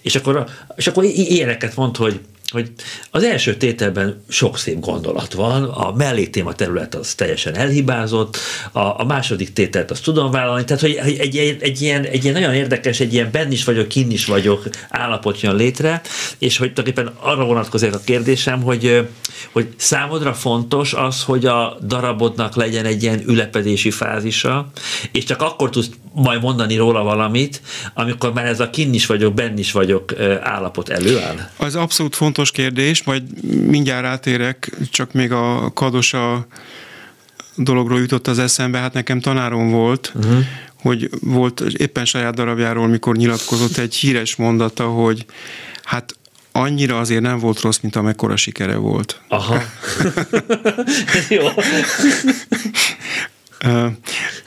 És 0.00 0.14
akkor, 0.14 0.46
és 0.76 0.86
akkor 0.86 1.04
ilyeneket 1.04 1.76
mond, 1.76 1.96
hogy 1.96 2.20
hogy 2.50 2.70
az 3.10 3.22
első 3.22 3.56
tételben 3.56 4.22
sok 4.28 4.58
szép 4.58 4.80
gondolat 4.80 5.32
van, 5.32 5.64
a 5.64 5.92
mellétéma 5.92 6.52
terület 6.52 6.94
az 6.94 7.14
teljesen 7.14 7.54
elhibázott, 7.54 8.36
a, 8.72 8.80
a 8.80 9.04
második 9.04 9.52
tételt 9.52 9.90
azt 9.90 10.02
tudom 10.02 10.30
vállalni, 10.30 10.64
tehát 10.64 10.82
hogy 10.82 10.94
egy, 10.94 11.18
egy, 11.18 11.36
egy, 11.36 11.62
egy, 11.62 11.82
ilyen, 11.82 12.04
egy 12.04 12.22
ilyen 12.22 12.34
nagyon 12.40 12.54
érdekes, 12.54 13.00
egy 13.00 13.12
ilyen 13.12 13.28
benn 13.32 13.50
is 13.50 13.64
vagyok, 13.64 13.88
kinn 13.88 14.10
is 14.10 14.24
vagyok 14.24 14.68
állapot 14.88 15.40
jön 15.40 15.56
létre, 15.56 16.00
és 16.38 16.56
hogy 16.56 16.72
tulajdonképpen 16.72 17.14
arra 17.20 17.44
vonatkozik 17.44 17.94
a 17.94 18.00
kérdésem, 18.04 18.62
hogy, 18.62 19.08
hogy 19.52 19.68
számodra 19.76 20.34
fontos 20.34 20.92
az, 20.92 21.22
hogy 21.22 21.46
a 21.46 21.78
darabodnak 21.82 22.56
legyen 22.56 22.84
egy 22.84 23.02
ilyen 23.02 23.22
ülepedési 23.26 23.90
fázisa, 23.90 24.70
és 25.12 25.24
csak 25.24 25.42
akkor 25.42 25.70
tudsz 25.70 25.90
majd 26.18 26.42
mondani 26.42 26.76
róla 26.76 27.02
valamit, 27.02 27.60
amikor 27.94 28.32
már 28.32 28.46
ez 28.46 28.60
a 28.60 28.70
kinn 28.70 28.92
is 28.92 29.06
vagyok, 29.06 29.34
benn 29.34 29.58
is 29.58 29.72
vagyok 29.72 30.12
állapot 30.42 30.88
előáll. 30.88 31.50
Az 31.56 31.74
abszolút 31.74 32.16
fontos 32.16 32.50
kérdés, 32.50 33.02
majd 33.02 33.44
mindjárt 33.66 34.02
rátérek, 34.02 34.72
csak 34.90 35.12
még 35.12 35.32
a 35.32 35.72
kadosa 35.74 36.46
dologról 37.54 38.00
jutott 38.00 38.26
az 38.26 38.38
eszembe, 38.38 38.78
hát 38.78 38.92
nekem 38.92 39.20
tanárom 39.20 39.70
volt, 39.70 40.12
uh-huh. 40.14 40.38
hogy 40.80 41.10
volt 41.20 41.60
éppen 41.60 42.04
saját 42.04 42.34
darabjáról, 42.34 42.86
mikor 42.86 43.16
nyilatkozott 43.16 43.76
egy 43.76 43.94
híres 43.94 44.36
mondata, 44.36 44.86
hogy 44.86 45.24
hát 45.82 46.16
annyira 46.52 46.98
azért 46.98 47.22
nem 47.22 47.38
volt 47.38 47.60
rossz, 47.60 47.78
mint 47.78 47.96
amekkora 47.96 48.36
sikere 48.36 48.76
volt. 48.76 49.20
Aha. 49.28 49.58
Jó. 51.28 51.46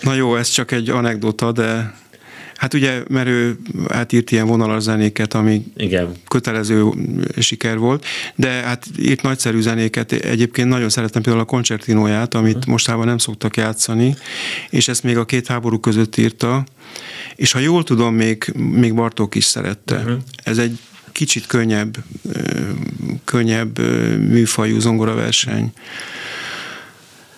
Na 0.01 0.13
jó, 0.13 0.35
ez 0.35 0.49
csak 0.49 0.71
egy 0.71 0.89
anekdota, 0.89 1.51
de 1.51 1.99
Hát 2.61 2.73
ugye, 2.73 3.03
mert 3.07 3.27
ő 3.27 3.57
átírt 3.87 4.31
ilyen 4.31 4.47
vonalas 4.47 4.83
zenéket, 4.83 5.33
ami 5.33 5.65
Igen. 5.77 6.11
kötelező 6.27 6.85
siker 7.39 7.77
volt, 7.77 8.05
de 8.35 8.49
hát 8.49 8.85
írt 8.99 9.21
nagyszerű 9.21 9.61
zenéket. 9.61 10.11
Egyébként 10.11 10.69
nagyon 10.69 10.89
szeretem 10.89 11.21
például 11.21 11.43
a 11.43 11.47
koncertinóját, 11.47 12.33
amit 12.33 12.55
uh-huh. 12.55 12.71
mostában 12.71 13.05
nem 13.05 13.17
szoktak 13.17 13.57
játszani, 13.57 14.15
és 14.69 14.87
ezt 14.87 15.03
még 15.03 15.17
a 15.17 15.25
két 15.25 15.47
háború 15.47 15.79
között 15.79 16.17
írta, 16.17 16.63
és 17.35 17.51
ha 17.51 17.59
jól 17.59 17.83
tudom, 17.83 18.15
még, 18.15 18.53
még 18.55 18.93
Bartók 18.93 19.35
is 19.35 19.45
szerette. 19.45 19.95
Uh-huh. 19.95 20.17
Ez 20.43 20.57
egy 20.57 20.79
kicsit 21.11 21.45
könnyebb, 21.45 21.97
könnyebb 23.25 23.79
műfajú 24.17 24.79
zongoraverseny. 24.79 25.71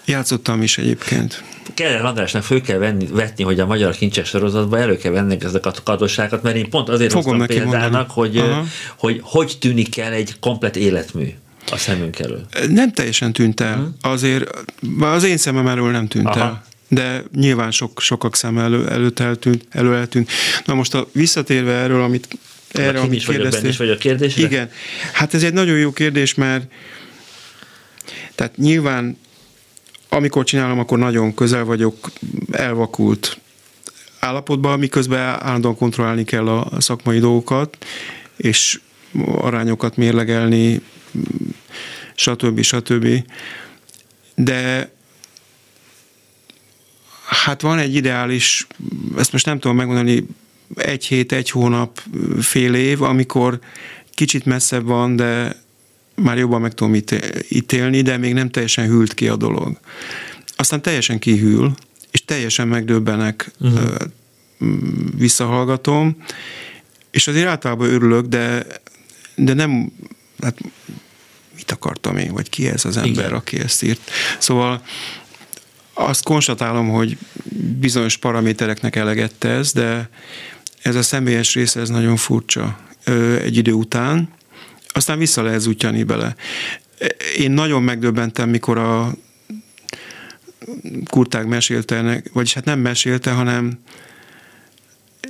Játszottam 0.05 0.61
is 0.61 0.77
egyébként. 0.77 1.43
Keller 1.73 2.05
Andrásnak 2.05 2.43
föl 2.43 2.61
kell 2.61 2.77
venni, 2.77 3.07
vetni, 3.11 3.43
hogy 3.43 3.59
a 3.59 3.65
magyar 3.65 3.95
kincses 3.95 4.27
sorozatban 4.27 4.79
elő 4.79 4.97
kell 4.97 5.11
venni 5.11 5.37
ezeket 5.39 5.77
a 5.77 5.83
kadosságot, 5.83 6.43
mert 6.43 6.55
én 6.55 6.69
pont 6.69 6.89
azért 6.89 7.11
Fogom 7.11 7.37
hoztam 7.37 7.57
példának, 7.57 8.11
hogy, 8.11 8.37
Aha. 8.37 8.65
hogy 8.97 9.19
hogy 9.23 9.57
tűnik 9.59 9.97
el 9.97 10.13
egy 10.13 10.39
komplet 10.39 10.75
életmű 10.75 11.27
a 11.71 11.77
szemünk 11.77 12.19
elől. 12.19 12.45
Nem 12.69 12.91
teljesen 12.91 13.33
tűnt 13.33 13.59
el. 13.59 13.77
Mhm. 13.77 13.87
Azért 14.01 14.49
az 14.99 15.23
én 15.23 15.37
szemem 15.37 15.67
elől 15.67 15.91
nem 15.91 16.07
tűnt 16.07 16.25
Aha. 16.25 16.39
el. 16.39 16.63
De 16.87 17.23
nyilván 17.35 17.71
sok, 17.71 18.01
sokak 18.01 18.35
szem 18.35 18.57
elő, 18.57 18.87
előtt 18.87 19.19
eltűnt, 19.19 19.65
elő 19.69 19.95
eltűnt. 19.95 20.31
Na 20.65 20.73
most 20.73 20.93
a, 20.93 21.07
visszatérve 21.11 21.71
erről, 21.71 22.03
amit 22.03 22.27
erre, 22.71 22.87
Erre, 22.87 22.99
amit 22.99 23.25
kérdeztél. 23.25 23.69
is 23.69 23.77
vagyok 23.77 23.99
kérdésre? 23.99 24.43
Igen. 24.43 24.69
Hát 25.13 25.33
ez 25.33 25.43
egy 25.43 25.53
nagyon 25.53 25.77
jó 25.77 25.91
kérdés, 25.91 26.33
mert 26.33 26.65
tehát 28.35 28.57
nyilván 28.57 29.17
amikor 30.13 30.43
csinálom, 30.43 30.79
akkor 30.79 30.97
nagyon 30.97 31.33
közel 31.33 31.63
vagyok, 31.63 32.11
elvakult 32.51 33.39
állapotban, 34.19 34.79
miközben 34.79 35.19
állandóan 35.19 35.77
kontrollálni 35.77 36.23
kell 36.23 36.47
a 36.47 36.81
szakmai 36.81 37.19
dolgokat, 37.19 37.77
és 38.35 38.79
arányokat 39.25 39.97
mérlegelni, 39.97 40.81
stb. 42.15 42.61
stb. 42.61 43.07
De 44.35 44.91
hát 47.25 47.61
van 47.61 47.79
egy 47.79 47.95
ideális, 47.95 48.67
ezt 49.17 49.31
most 49.31 49.45
nem 49.45 49.59
tudom 49.59 49.77
megmondani, 49.77 50.27
egy 50.75 51.05
hét, 51.05 51.31
egy 51.31 51.49
hónap, 51.49 52.01
fél 52.41 52.73
év, 52.73 53.01
amikor 53.01 53.59
kicsit 54.13 54.45
messzebb 54.45 54.85
van, 54.85 55.15
de 55.15 55.62
már 56.15 56.37
jobban 56.37 56.61
meg 56.61 56.73
tudom 56.73 56.95
íté- 56.95 57.45
ítélni, 57.49 58.01
de 58.01 58.17
még 58.17 58.33
nem 58.33 58.49
teljesen 58.49 58.87
hűlt 58.87 59.13
ki 59.13 59.27
a 59.27 59.35
dolog. 59.35 59.79
Aztán 60.55 60.81
teljesen 60.81 61.19
kihűl, 61.19 61.75
és 62.11 62.25
teljesen 62.25 62.67
megdöbbenek, 62.67 63.51
uh-huh. 63.59 63.95
visszahallgatom, 65.17 66.17
és 67.11 67.27
azért 67.27 67.47
általában 67.47 67.89
örülök, 67.89 68.25
de, 68.25 68.65
de 69.35 69.53
nem, 69.53 69.91
hát 70.41 70.57
mit 71.55 71.71
akartam 71.71 72.17
én, 72.17 72.31
vagy 72.31 72.49
ki 72.49 72.67
ez 72.67 72.85
az 72.85 72.97
ember, 72.97 73.25
Igen. 73.25 73.33
aki 73.33 73.59
ezt 73.59 73.83
írt. 73.83 74.11
Szóval 74.39 74.81
azt 75.93 76.23
konstatálom, 76.23 76.89
hogy 76.89 77.17
bizonyos 77.79 78.17
paramétereknek 78.17 78.95
eleget 78.95 79.35
tesz, 79.35 79.73
de 79.73 80.09
ez 80.81 80.95
a 80.95 81.01
személyes 81.01 81.53
része, 81.53 81.79
ez 81.79 81.89
nagyon 81.89 82.15
furcsa 82.15 82.79
egy 83.41 83.57
idő 83.57 83.71
után. 83.71 84.29
Aztán 84.93 85.17
vissza 85.17 85.41
lehet 85.41 85.59
zútyani 85.59 86.03
bele. 86.03 86.35
Én 87.37 87.51
nagyon 87.51 87.83
megdöbbentem, 87.83 88.49
mikor 88.49 88.77
a 88.77 89.13
kurták 91.09 91.45
mesélte, 91.45 92.21
vagyis 92.33 92.53
hát 92.53 92.65
nem 92.65 92.79
mesélte, 92.79 93.31
hanem 93.31 93.79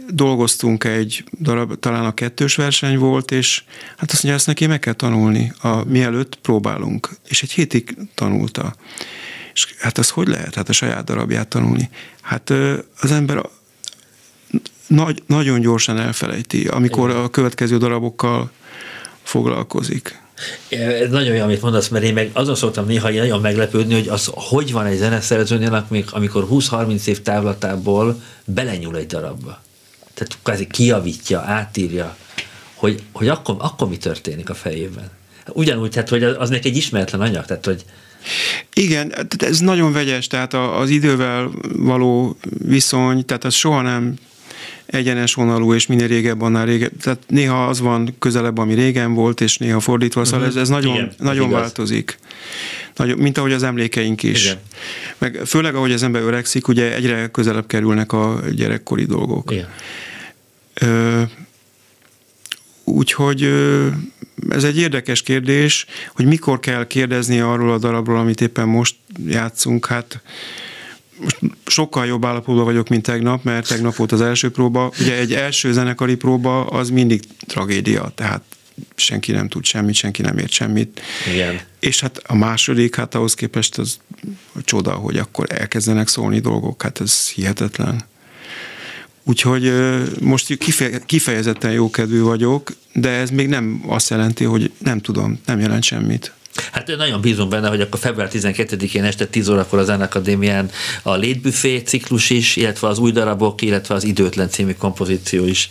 dolgoztunk 0.10 0.84
egy 0.84 1.24
darab, 1.40 1.80
talán 1.80 2.06
a 2.06 2.14
kettős 2.14 2.56
verseny 2.56 2.98
volt, 2.98 3.32
és 3.32 3.64
hát 3.98 4.12
azt 4.12 4.24
mondja, 4.24 4.34
ezt 4.34 4.48
neki 4.48 4.66
meg 4.66 4.80
kell 4.80 4.94
tanulni, 4.94 5.54
a, 5.62 5.84
mielőtt 5.84 6.36
próbálunk. 6.36 7.10
És 7.28 7.44
egy 7.44 7.52
hétig 7.52 7.98
tanulta. 8.16 8.76
És 9.54 9.76
hát 9.80 9.98
az 9.98 10.10
hogy 10.10 10.28
lehet? 10.28 10.56
Hát 10.56 10.70
a 10.70 10.74
saját 10.74 11.04
darabját 11.04 11.48
tanulni. 11.48 11.90
Hát 12.22 12.50
az 13.00 13.12
ember 13.12 13.50
nagy, 14.88 15.24
nagyon 15.26 15.60
gyorsan 15.60 15.98
elfelejti, 15.98 16.68
amikor 16.68 17.10
a 17.10 17.30
következő 17.30 17.78
darabokkal 17.78 18.52
foglalkozik. 19.24 20.22
Ez 20.70 21.10
nagyon 21.10 21.36
jó, 21.36 21.44
amit 21.44 21.62
mondasz, 21.62 21.88
mert 21.88 22.04
én 22.04 22.14
meg 22.14 22.30
azon 22.34 22.56
szoktam 22.56 22.86
néha 22.86 23.12
így 23.12 23.18
nagyon 23.18 23.42
meglepődni, 23.42 23.94
hogy 23.94 24.08
az 24.08 24.30
hogy 24.32 24.72
van 24.72 24.86
egy 24.86 24.98
zeneszerzőnél, 24.98 25.86
amikor 26.12 26.48
20-30 26.52 27.06
év 27.06 27.22
távlatából 27.22 28.22
belenyúl 28.46 28.96
egy 28.96 29.06
darabba. 29.06 29.62
Tehát 30.14 30.38
kvázi 30.44 30.68
kijavítja, 30.68 31.40
átírja, 31.40 32.18
hogy, 32.74 33.02
hogy 33.12 33.28
akkor, 33.28 33.56
akkor 33.60 33.90
mi 33.90 33.98
történik 33.98 34.50
a 34.50 34.54
fejében. 34.54 35.10
Ugyanúgy, 35.48 35.90
tehát, 35.90 36.10
hogy 36.10 36.24
az, 36.24 36.36
az 36.40 36.50
neki 36.50 36.68
egy 36.68 36.78
ismeretlen 36.78 37.22
anyag, 37.22 37.46
tehát, 37.46 37.66
hogy 37.66 37.86
Igen, 38.74 39.14
ez 39.38 39.60
nagyon 39.60 39.92
vegyes, 39.92 40.28
tehát 40.28 40.54
az 40.54 40.90
idővel 40.90 41.52
való 41.76 42.38
viszony, 42.66 43.26
tehát 43.26 43.44
az 43.44 43.54
soha 43.54 43.82
nem 43.82 44.16
egyenes 44.86 45.34
vonalú, 45.34 45.74
és 45.74 45.88
minél 45.88 46.08
régebb, 46.08 46.42
annál 46.42 46.66
régebb. 46.66 46.92
Tehát 47.02 47.20
néha 47.28 47.68
az 47.68 47.80
van 47.80 48.16
közelebb, 48.20 48.58
ami 48.58 48.74
régen 48.74 49.14
volt, 49.14 49.42
és 49.42 49.58
néha 49.58 49.80
fordítva, 49.80 50.26
szóval 50.26 50.46
ez, 50.46 50.56
ez 50.56 50.70
nagyon. 50.70 50.94
Igen, 50.96 51.14
nagyon 51.18 51.48
igaz. 51.48 51.60
változik. 51.60 52.18
Nagyon, 52.96 53.18
mint 53.18 53.38
ahogy 53.38 53.54
az 53.54 53.64
emlékeink 53.64 54.24
is. 54.24 54.44
Igen. 54.46 54.60
Meg 55.18 55.42
főleg, 55.46 55.76
ahogy 55.76 55.92
az 55.92 56.04
ember 56.04 56.22
öregszik, 56.22 56.68
ugye 56.68 56.96
egyre 56.96 57.28
közelebb 57.28 57.68
kerülnek 57.68 58.12
a 58.12 58.40
gyerekkori 58.56 59.06
dolgok. 59.06 59.52
igen. 59.52 59.68
Ö, 60.74 61.22
Úgyhogy 62.84 63.44
ö, 63.44 63.88
ez 64.50 64.64
egy 64.64 64.78
érdekes 64.78 65.22
kérdés, 65.22 65.86
hogy 66.14 66.26
mikor 66.26 66.60
kell 66.60 66.88
kérdezni 66.88 67.40
arról 67.40 67.72
a 67.72 67.78
darabról, 67.78 68.18
amit 68.18 68.42
éppen 68.42 68.68
most 68.68 68.96
játszunk. 69.28 69.86
Hát 69.86 70.22
most 71.22 71.38
sokkal 71.66 72.06
jobb 72.06 72.26
állapotban 72.26 72.64
vagyok, 72.64 72.90
mint 72.90 73.04
tegnap, 73.04 73.44
mert 73.44 73.68
tegnap 73.68 73.96
volt 73.96 74.12
az 74.12 74.22
első 74.22 74.52
próba. 74.52 74.92
Ugye 75.00 75.18
egy 75.18 75.34
első 75.34 75.72
zenekari 75.72 76.16
próba 76.16 76.66
az 76.66 76.90
mindig 76.90 77.22
tragédia, 77.48 78.12
tehát 78.16 78.44
senki 78.96 79.32
nem 79.32 79.48
tud 79.48 79.66
semmit, 79.66 79.96
senki 79.96 80.22
nem 80.22 80.38
ért 80.38 80.52
semmit. 80.52 81.02
Igen. 81.34 81.60
És 81.80 82.00
hát 82.00 82.22
a 82.28 82.36
második, 82.36 82.96
hát 82.96 83.16
ahhoz 83.16 83.34
képest 83.34 83.78
az 83.78 84.00
csoda, 84.64 84.92
hogy 84.92 85.18
akkor 85.18 85.46
elkezdenek 85.50 86.08
szólni 86.08 86.40
dolgok, 86.40 86.82
hát 86.82 87.02
ez 87.02 87.30
hihetetlen. 87.30 88.04
Úgyhogy 89.24 89.74
most 90.20 90.58
kife- 90.58 91.06
kifejezetten 91.06 91.72
jókedvű 91.72 92.22
vagyok, 92.22 92.72
de 92.94 93.10
ez 93.10 93.30
még 93.30 93.48
nem 93.48 93.84
azt 93.88 94.10
jelenti, 94.10 94.44
hogy 94.44 94.72
nem 94.78 95.00
tudom, 95.00 95.40
nem 95.46 95.60
jelent 95.60 95.84
semmit. 95.84 96.34
Hát 96.72 96.96
nagyon 96.98 97.22
bízom 97.22 97.50
benne, 97.50 97.68
hogy 97.68 97.82
akkor 97.82 98.00
február 98.00 98.30
12-én 98.32 99.04
este 99.04 99.26
10 99.26 99.50
órakor 99.50 99.80
az 99.80 99.86
Zenakadémián 99.86 100.70
a 101.02 101.16
Létbüfé 101.16 101.78
ciklus 101.78 102.30
is, 102.30 102.56
illetve 102.56 102.88
az 102.88 103.00
új 103.00 103.12
darabok, 103.12 103.62
illetve 103.62 103.96
az 103.96 104.04
Időtlen 104.04 104.50
című 104.50 104.74
kompozíció 104.74 105.46
is 105.46 105.68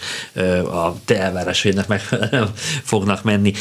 a 0.72 1.04
te 1.04 1.20
elvárásaidnak 1.20 1.86
megfelelően 1.86 2.52
fognak 2.92 3.22
menni. 3.22 3.52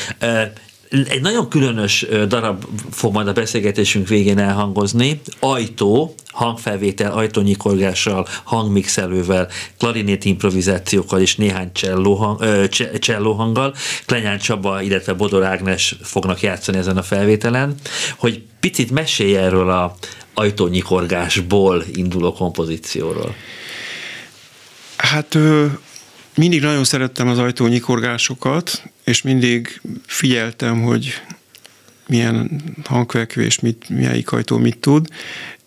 Egy 0.91 1.21
nagyon 1.21 1.49
különös 1.49 2.05
darab 2.27 2.65
fog 2.91 3.13
majd 3.13 3.27
a 3.27 3.33
beszélgetésünk 3.33 4.07
végén 4.07 4.37
elhangozni. 4.37 5.21
Ajtó, 5.39 6.15
hangfelvétel, 6.31 7.11
ajtónyikorgással, 7.11 8.27
hangmixelővel, 8.43 9.47
klarinét 9.77 10.25
improvizációkkal 10.25 11.21
és 11.21 11.35
néhány 11.35 11.71
cselló, 11.71 12.15
hang, 12.15 12.41
ö. 12.41 13.73
Klenyán 14.05 14.39
Csaba, 14.39 14.81
illetve 14.81 15.13
Bodor 15.13 15.43
Ágnes 15.43 15.95
fognak 16.01 16.41
játszani 16.41 16.77
ezen 16.77 16.97
a 16.97 17.03
felvételen, 17.03 17.75
hogy 18.17 18.43
picit 18.59 18.91
mesélj 18.91 19.37
erről 19.37 19.69
a 19.69 19.95
ajtónyikorgásból 20.33 21.83
induló 21.93 22.33
kompozícióról. 22.33 23.35
Hát 24.97 25.37
mindig 26.35 26.61
nagyon 26.61 26.83
szerettem 26.83 27.27
az 27.27 27.37
ajtónyikorgásokat, 27.37 28.83
és 29.03 29.21
mindig 29.21 29.81
figyeltem, 30.05 30.81
hogy 30.81 31.21
milyen 32.07 32.61
hangvekvés, 32.85 33.59
mit, 33.59 33.89
melyik 33.89 34.31
ajtó 34.31 34.57
mit 34.57 34.77
tud, 34.77 35.07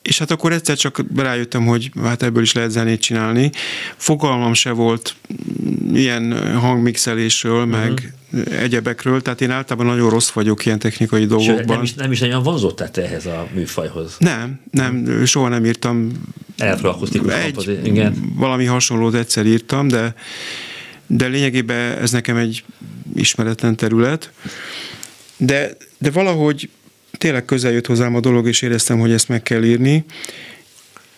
és 0.03 0.19
hát 0.19 0.31
akkor 0.31 0.53
egyszer 0.53 0.77
csak 0.77 1.05
rájöttem, 1.17 1.67
hogy 1.67 1.91
hát 2.03 2.23
ebből 2.23 2.43
is 2.43 2.53
lehet 2.53 2.71
zenét 2.71 3.01
csinálni. 3.01 3.51
Fogalmam 3.97 4.55
se 4.55 4.71
volt 4.71 5.15
ilyen 5.93 6.57
hangmixelésről, 6.59 7.65
meg 7.65 8.15
egyebekről, 8.51 9.23
tehát 9.23 9.41
én 9.41 9.51
általában 9.51 9.87
nagyon 9.87 10.11
rossz 10.11 10.31
vagyok 10.31 10.67
ilyen 10.67 10.79
technikai 10.79 11.21
Sőt, 11.21 11.29
dolgokban. 11.29 11.67
nem 11.67 11.83
is, 11.83 11.95
nem 11.95 12.13
is 12.13 12.21
nagyon 12.21 12.43
vonzottál 12.43 12.91
te 12.91 13.03
ehhez 13.03 13.27
a 13.27 13.49
műfajhoz. 13.53 14.17
Nem, 14.19 14.61
nem, 14.71 15.23
soha 15.25 15.49
nem 15.49 15.65
írtam. 15.65 16.13
Elektroakusztikus 16.59 17.33
egy, 17.35 17.81
igen. 17.85 18.33
Valami 18.37 18.65
hasonlót 18.65 19.15
egyszer 19.15 19.47
írtam, 19.47 19.89
de, 19.89 20.15
de 21.07 21.27
lényegében 21.27 21.99
ez 21.99 22.11
nekem 22.11 22.37
egy 22.37 22.65
ismeretlen 23.15 23.77
terület. 23.77 24.33
De, 25.37 25.77
de 25.99 26.11
valahogy 26.11 26.71
tényleg 27.19 27.45
közel 27.45 27.73
jött 27.73 27.87
hozzám 27.87 28.15
a 28.15 28.21
dolog, 28.21 28.47
és 28.47 28.63
éreztem, 28.63 28.99
hogy 28.99 29.13
ezt 29.13 29.29
meg 29.29 29.43
kell 29.43 29.65
írni. 29.65 30.05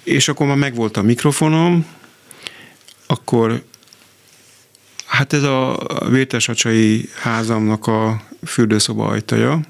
És 0.02 0.28
akkor 0.28 0.46
már 0.46 0.56
megvolt 0.56 0.96
a 0.96 1.02
mikrofonom, 1.02 1.86
akkor 3.06 3.62
hát 5.06 5.32
ez 5.32 5.42
a 5.42 5.78
Vértesacsai 6.10 7.08
házamnak 7.20 7.86
a 7.86 8.22
fürdőszoba 8.44 9.06
ajtaja, 9.06 9.60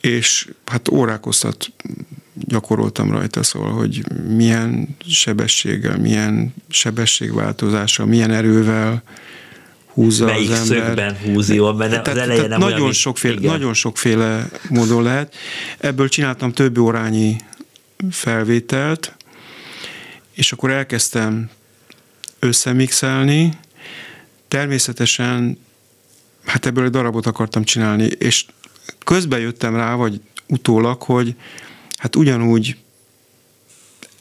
és 0.00 0.48
hát 0.66 0.88
órákoztat 0.88 1.72
gyakoroltam 2.34 3.10
rajta, 3.10 3.42
szóval, 3.42 3.72
hogy 3.72 4.04
milyen 4.28 4.96
sebességgel, 5.06 5.98
milyen 5.98 6.54
sebességváltozással, 6.68 8.06
milyen 8.06 8.30
erővel 8.30 9.02
húzza 9.86 10.24
Melyik 10.24 10.50
az 10.50 10.70
ember. 10.70 10.86
szögben 10.86 11.16
húzi 11.24 11.54
jól, 11.54 11.74
mert 11.74 11.90
tehát, 11.90 12.08
az 12.08 12.16
elején 12.16 12.34
tehát 12.34 12.48
nem 12.50 12.60
nagyon, 12.60 12.80
olyan, 12.80 12.92
sokféle, 12.92 13.34
igen. 13.34 13.50
nagyon 13.50 13.74
sokféle 13.74 14.48
módon 14.68 15.02
lehet. 15.02 15.34
Ebből 15.78 16.08
csináltam 16.08 16.52
több 16.52 16.78
órányi 16.78 17.36
felvételt, 18.10 19.16
és 20.32 20.52
akkor 20.52 20.70
elkezdtem 20.70 21.50
összemixelni. 22.38 23.52
Természetesen 24.48 25.58
hát 26.44 26.66
ebből 26.66 26.84
egy 26.84 26.90
darabot 26.90 27.26
akartam 27.26 27.64
csinálni, 27.64 28.04
és 28.04 28.46
közben 29.04 29.40
jöttem 29.40 29.76
rá, 29.76 29.94
vagy 29.94 30.20
utólag, 30.46 31.02
hogy 31.02 31.34
hát 31.96 32.16
ugyanúgy 32.16 32.76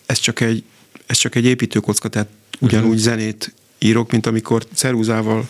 ez 0.06 0.20
csak 0.20 0.40
egy, 0.40 0.64
ez 1.06 1.18
csak 1.18 1.36
egy 1.36 1.46
építőkocka, 1.46 2.08
tehát 2.08 2.28
ugyanúgy 2.60 2.88
uh-huh. 2.88 3.02
zenét 3.02 3.54
írok, 3.80 4.12
mint 4.12 4.26
amikor 4.26 4.66
ceruzával, 4.74 5.50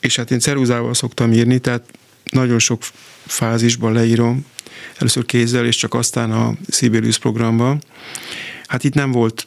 és 0.00 0.16
hát 0.16 0.30
én 0.30 0.38
ceruzával 0.38 0.94
szoktam 0.94 1.32
írni, 1.32 1.58
tehát 1.58 1.88
nagyon 2.30 2.58
sok 2.58 2.82
fázisban 3.26 3.92
leírom, 3.92 4.46
először 4.96 5.24
kézzel, 5.24 5.66
és 5.66 5.76
csak 5.76 5.94
aztán 5.94 6.32
a 6.32 6.54
Sibelius 6.68 7.18
programban. 7.18 7.82
Hát 8.66 8.84
itt 8.84 8.94
nem 8.94 9.12
volt 9.12 9.46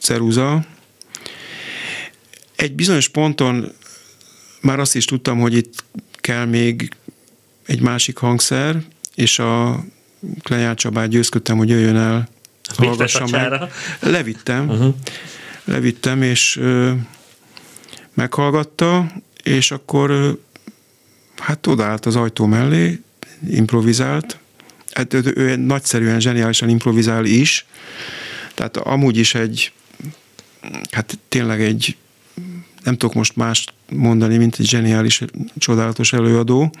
ceruza. 0.00 0.64
Egy 2.62 2.74
bizonyos 2.74 3.08
ponton 3.08 3.72
már 4.60 4.80
azt 4.80 4.96
is 4.96 5.04
tudtam, 5.04 5.40
hogy 5.40 5.54
itt 5.54 5.84
kell 6.20 6.44
még 6.44 6.90
egy 7.66 7.80
másik 7.80 8.16
hangszer, 8.16 8.82
és 9.14 9.38
a 9.38 9.84
Klenyár 10.42 10.74
Csabát 10.74 11.08
győzködtem, 11.08 11.56
hogy 11.56 11.68
jöjjön 11.68 11.96
el, 11.96 12.28
hallgassa 12.76 13.26
meg. 13.30 13.52
Levittem, 14.00 14.68
uh-huh. 14.68 14.94
levittem, 15.64 16.22
és 16.22 16.56
ö, 16.56 16.92
meghallgatta, 18.14 19.12
és 19.42 19.70
akkor 19.70 20.10
ö, 20.10 20.32
hát 21.36 21.66
odaállt 21.66 22.06
az 22.06 22.16
ajtó 22.16 22.46
mellé, 22.46 23.00
improvizált. 23.48 24.38
Hát 24.92 25.14
ő, 25.14 25.32
ő 25.36 25.56
nagyszerűen, 25.56 26.20
zseniálisan 26.20 26.68
improvizál 26.68 27.24
is, 27.24 27.66
tehát 28.54 28.76
amúgy 28.76 29.16
is 29.16 29.34
egy, 29.34 29.72
hát 30.90 31.18
tényleg 31.28 31.62
egy, 31.62 31.96
nem 32.84 32.96
tudok 32.96 33.14
most 33.14 33.36
más 33.36 33.64
mondani, 33.90 34.36
mint 34.36 34.56
egy 34.58 34.66
zseniális, 34.66 35.22
csodálatos 35.58 36.12
előadó. 36.12 36.74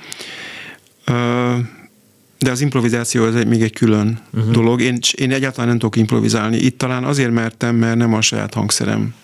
De 2.38 2.50
az 2.50 2.60
improvizáció 2.60 3.24
az 3.24 3.36
egy, 3.36 3.46
még 3.46 3.62
egy 3.62 3.72
külön 3.72 4.20
uh-huh. 4.32 4.52
dolog. 4.52 4.80
Én, 4.80 4.98
én 5.14 5.32
egyáltalán 5.32 5.68
nem 5.68 5.78
tudok 5.78 5.96
improvizálni. 5.96 6.56
Itt 6.56 6.78
talán 6.78 7.04
azért 7.04 7.30
mertem, 7.30 7.76
mert 7.76 7.96
nem 7.96 8.14
a 8.14 8.20
saját 8.20 8.54
hangszerem 8.54 9.14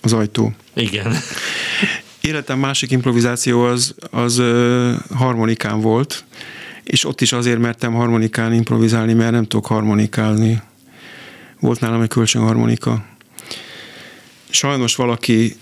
az 0.00 0.12
ajtó. 0.12 0.52
Igen. 0.74 1.16
Életem 2.20 2.58
másik 2.58 2.90
improvizáció 2.90 3.62
az, 3.62 3.94
az 4.10 4.42
harmonikán 5.14 5.80
volt, 5.80 6.24
és 6.84 7.04
ott 7.04 7.20
is 7.20 7.32
azért 7.32 7.58
mertem 7.58 7.92
harmonikán 7.92 8.52
improvizálni, 8.52 9.12
mert 9.12 9.30
nem 9.30 9.46
tudok 9.46 9.66
harmonikálni. 9.66 10.62
Volt 11.60 11.80
nálam 11.80 12.00
egy 12.00 12.08
kölcsönharmonika. 12.08 13.04
Sajnos 14.50 14.96
valaki 14.96 15.56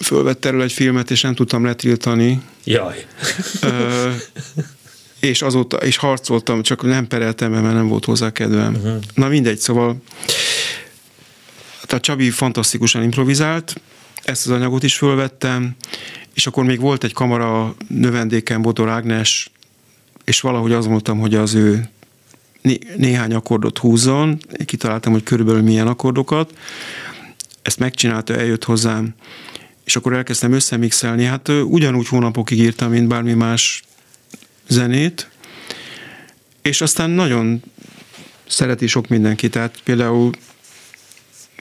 fölvette 0.00 0.48
erről 0.48 0.62
egy 0.62 0.72
filmet, 0.72 1.10
és 1.10 1.20
nem 1.20 1.34
tudtam 1.34 1.64
letiltani. 1.64 2.40
Jaj. 2.64 3.06
Ö, 3.60 4.10
és 5.20 5.42
azóta, 5.42 5.76
és 5.76 5.96
harcoltam, 5.96 6.62
csak 6.62 6.82
nem 6.82 7.06
pereltem, 7.06 7.52
mert 7.52 7.74
nem 7.74 7.88
volt 7.88 8.04
hozzá 8.04 8.30
kedvem. 8.30 8.74
Uh-huh. 8.74 9.00
Na 9.14 9.28
mindegy, 9.28 9.58
szóval 9.58 9.96
a 11.88 12.00
Csabi 12.00 12.30
fantasztikusan 12.30 13.02
improvizált, 13.02 13.80
ezt 14.22 14.46
az 14.46 14.52
anyagot 14.52 14.82
is 14.82 14.96
fölvettem, 14.96 15.76
és 16.34 16.46
akkor 16.46 16.64
még 16.64 16.80
volt 16.80 17.04
egy 17.04 17.12
kamara 17.12 17.74
növendéken, 17.88 18.62
Bodor 18.62 18.88
Ágnes, 18.88 19.50
és 20.24 20.40
valahogy 20.40 20.72
azt 20.72 20.88
mondtam, 20.88 21.20
hogy 21.20 21.34
az 21.34 21.54
ő 21.54 21.88
né- 22.62 22.96
néhány 22.96 23.34
akkordot 23.34 23.78
húzzon, 23.78 24.38
kitaláltam, 24.64 25.12
hogy 25.12 25.22
körülbelül 25.22 25.62
milyen 25.62 25.86
akkordokat, 25.86 26.52
ezt 27.62 27.78
megcsinálta, 27.78 28.34
eljött 28.36 28.64
hozzám, 28.64 29.14
és 29.84 29.96
akkor 29.96 30.12
elkezdtem 30.12 30.52
összemixelni, 30.52 31.24
hát 31.24 31.48
ugyanúgy 31.48 32.08
hónapokig 32.08 32.58
írtam, 32.58 32.90
mint 32.90 33.08
bármi 33.08 33.32
más 33.32 33.82
zenét, 34.68 35.28
és 36.62 36.80
aztán 36.80 37.10
nagyon 37.10 37.62
szereti 38.46 38.86
sok 38.86 39.08
mindenki, 39.08 39.48
tehát 39.48 39.80
például 39.84 40.30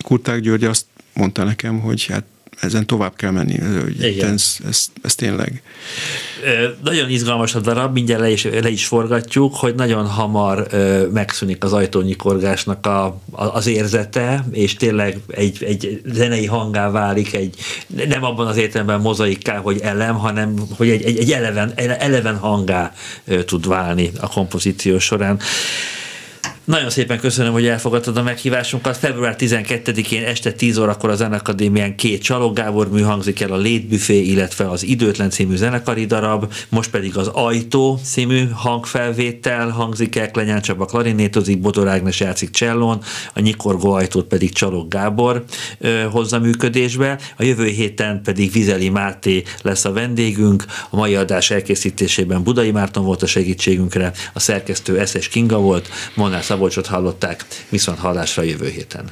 Kurták 0.03 0.39
György 0.39 0.63
azt 0.63 0.85
mondta 1.13 1.43
nekem, 1.43 1.79
hogy 1.79 2.05
hát 2.05 2.25
ezen 2.59 2.85
tovább 2.85 3.15
kell 3.15 3.31
menni, 3.31 3.57
hogy 3.59 4.19
ez, 4.19 4.57
ez, 4.67 4.87
ez 5.01 5.15
tényleg. 5.15 5.61
Nagyon 6.83 7.09
izgalmas 7.09 7.55
a 7.55 7.59
darab, 7.59 7.93
mindjárt 7.93 8.21
le 8.21 8.29
is, 8.29 8.43
le 8.43 8.69
is 8.69 8.85
forgatjuk, 8.85 9.55
hogy 9.55 9.75
nagyon 9.75 10.07
hamar 10.07 10.67
megszűnik 11.13 11.63
az 11.63 11.73
ajtónyikorgásnak 11.73 12.85
a, 12.85 13.05
a, 13.05 13.43
az 13.43 13.67
érzete, 13.67 14.45
és 14.51 14.73
tényleg 14.73 15.17
egy, 15.27 15.63
egy 15.63 16.01
zenei 16.05 16.45
hangá 16.45 16.89
válik, 16.89 17.33
egy, 17.33 17.55
nem 18.07 18.23
abban 18.23 18.47
az 18.47 18.57
értelemben 18.57 19.01
mozaikká, 19.01 19.57
hogy 19.57 19.79
elem, 19.79 20.15
hanem 20.15 20.55
hogy 20.77 20.89
egy, 20.89 21.03
egy, 21.03 21.17
egy 21.17 21.31
eleven, 21.31 21.73
eleven 21.75 22.37
hangá 22.37 22.93
tud 23.45 23.67
válni 23.67 24.11
a 24.19 24.27
kompozíció 24.27 24.99
során. 24.99 25.39
Nagyon 26.65 26.89
szépen 26.89 27.19
köszönöm, 27.19 27.51
hogy 27.51 27.65
elfogadtad 27.65 28.17
a 28.17 28.23
meghívásunkat. 28.23 28.97
Február 28.97 29.35
12-én 29.39 30.23
este 30.23 30.51
10 30.51 30.77
órakor 30.77 31.09
a 31.09 31.15
Zenekadémián 31.15 31.95
két 31.95 32.21
Csalog 32.21 32.55
Gábor 32.55 32.89
mű 32.89 33.03
el, 33.39 33.51
a 33.51 33.57
Létbüfé, 33.57 34.21
illetve 34.21 34.69
az 34.69 34.83
Időtlen 34.83 35.29
című 35.29 35.55
zenekari 35.55 36.05
darab, 36.05 36.53
most 36.69 36.89
pedig 36.89 37.17
az 37.17 37.27
Ajtó 37.27 37.99
című 38.03 38.49
hangfelvétel 38.49 39.69
hangzik 39.69 40.15
el, 40.15 40.31
Klenyán 40.31 40.61
Csaba 40.61 40.85
klarinétozik, 40.85 41.59
Bodor 41.59 41.87
Ágnes 41.87 42.19
játszik 42.19 42.49
csellón, 42.49 43.01
a 43.33 43.39
Nyikorgó 43.39 43.91
ajtót 43.91 44.27
pedig 44.27 44.53
Csalog 44.53 44.87
Gábor 44.87 45.43
ö, 45.79 46.01
hozza 46.11 46.39
működésbe. 46.39 47.19
A 47.37 47.43
jövő 47.43 47.67
héten 47.67 48.21
pedig 48.23 48.51
Vizeli 48.51 48.89
Máté 48.89 49.43
lesz 49.61 49.85
a 49.85 49.91
vendégünk. 49.91 50.65
A 50.89 50.95
mai 50.95 51.15
adás 51.15 51.51
elkészítésében 51.51 52.43
Budai 52.43 52.71
Márton 52.71 53.05
volt 53.05 53.23
a 53.23 53.27
segítségünkre, 53.27 54.11
a 54.33 54.39
szerkesztő 54.39 54.99
Eszes 54.99 55.27
Kinga 55.27 55.59
volt, 55.59 55.89
Monár 56.15 56.43
Szabolcsot 56.53 56.87
hallották, 56.87 57.45
viszont 57.69 57.99
hallásra 57.99 58.41
jövő 58.43 58.69
héten. 58.69 59.11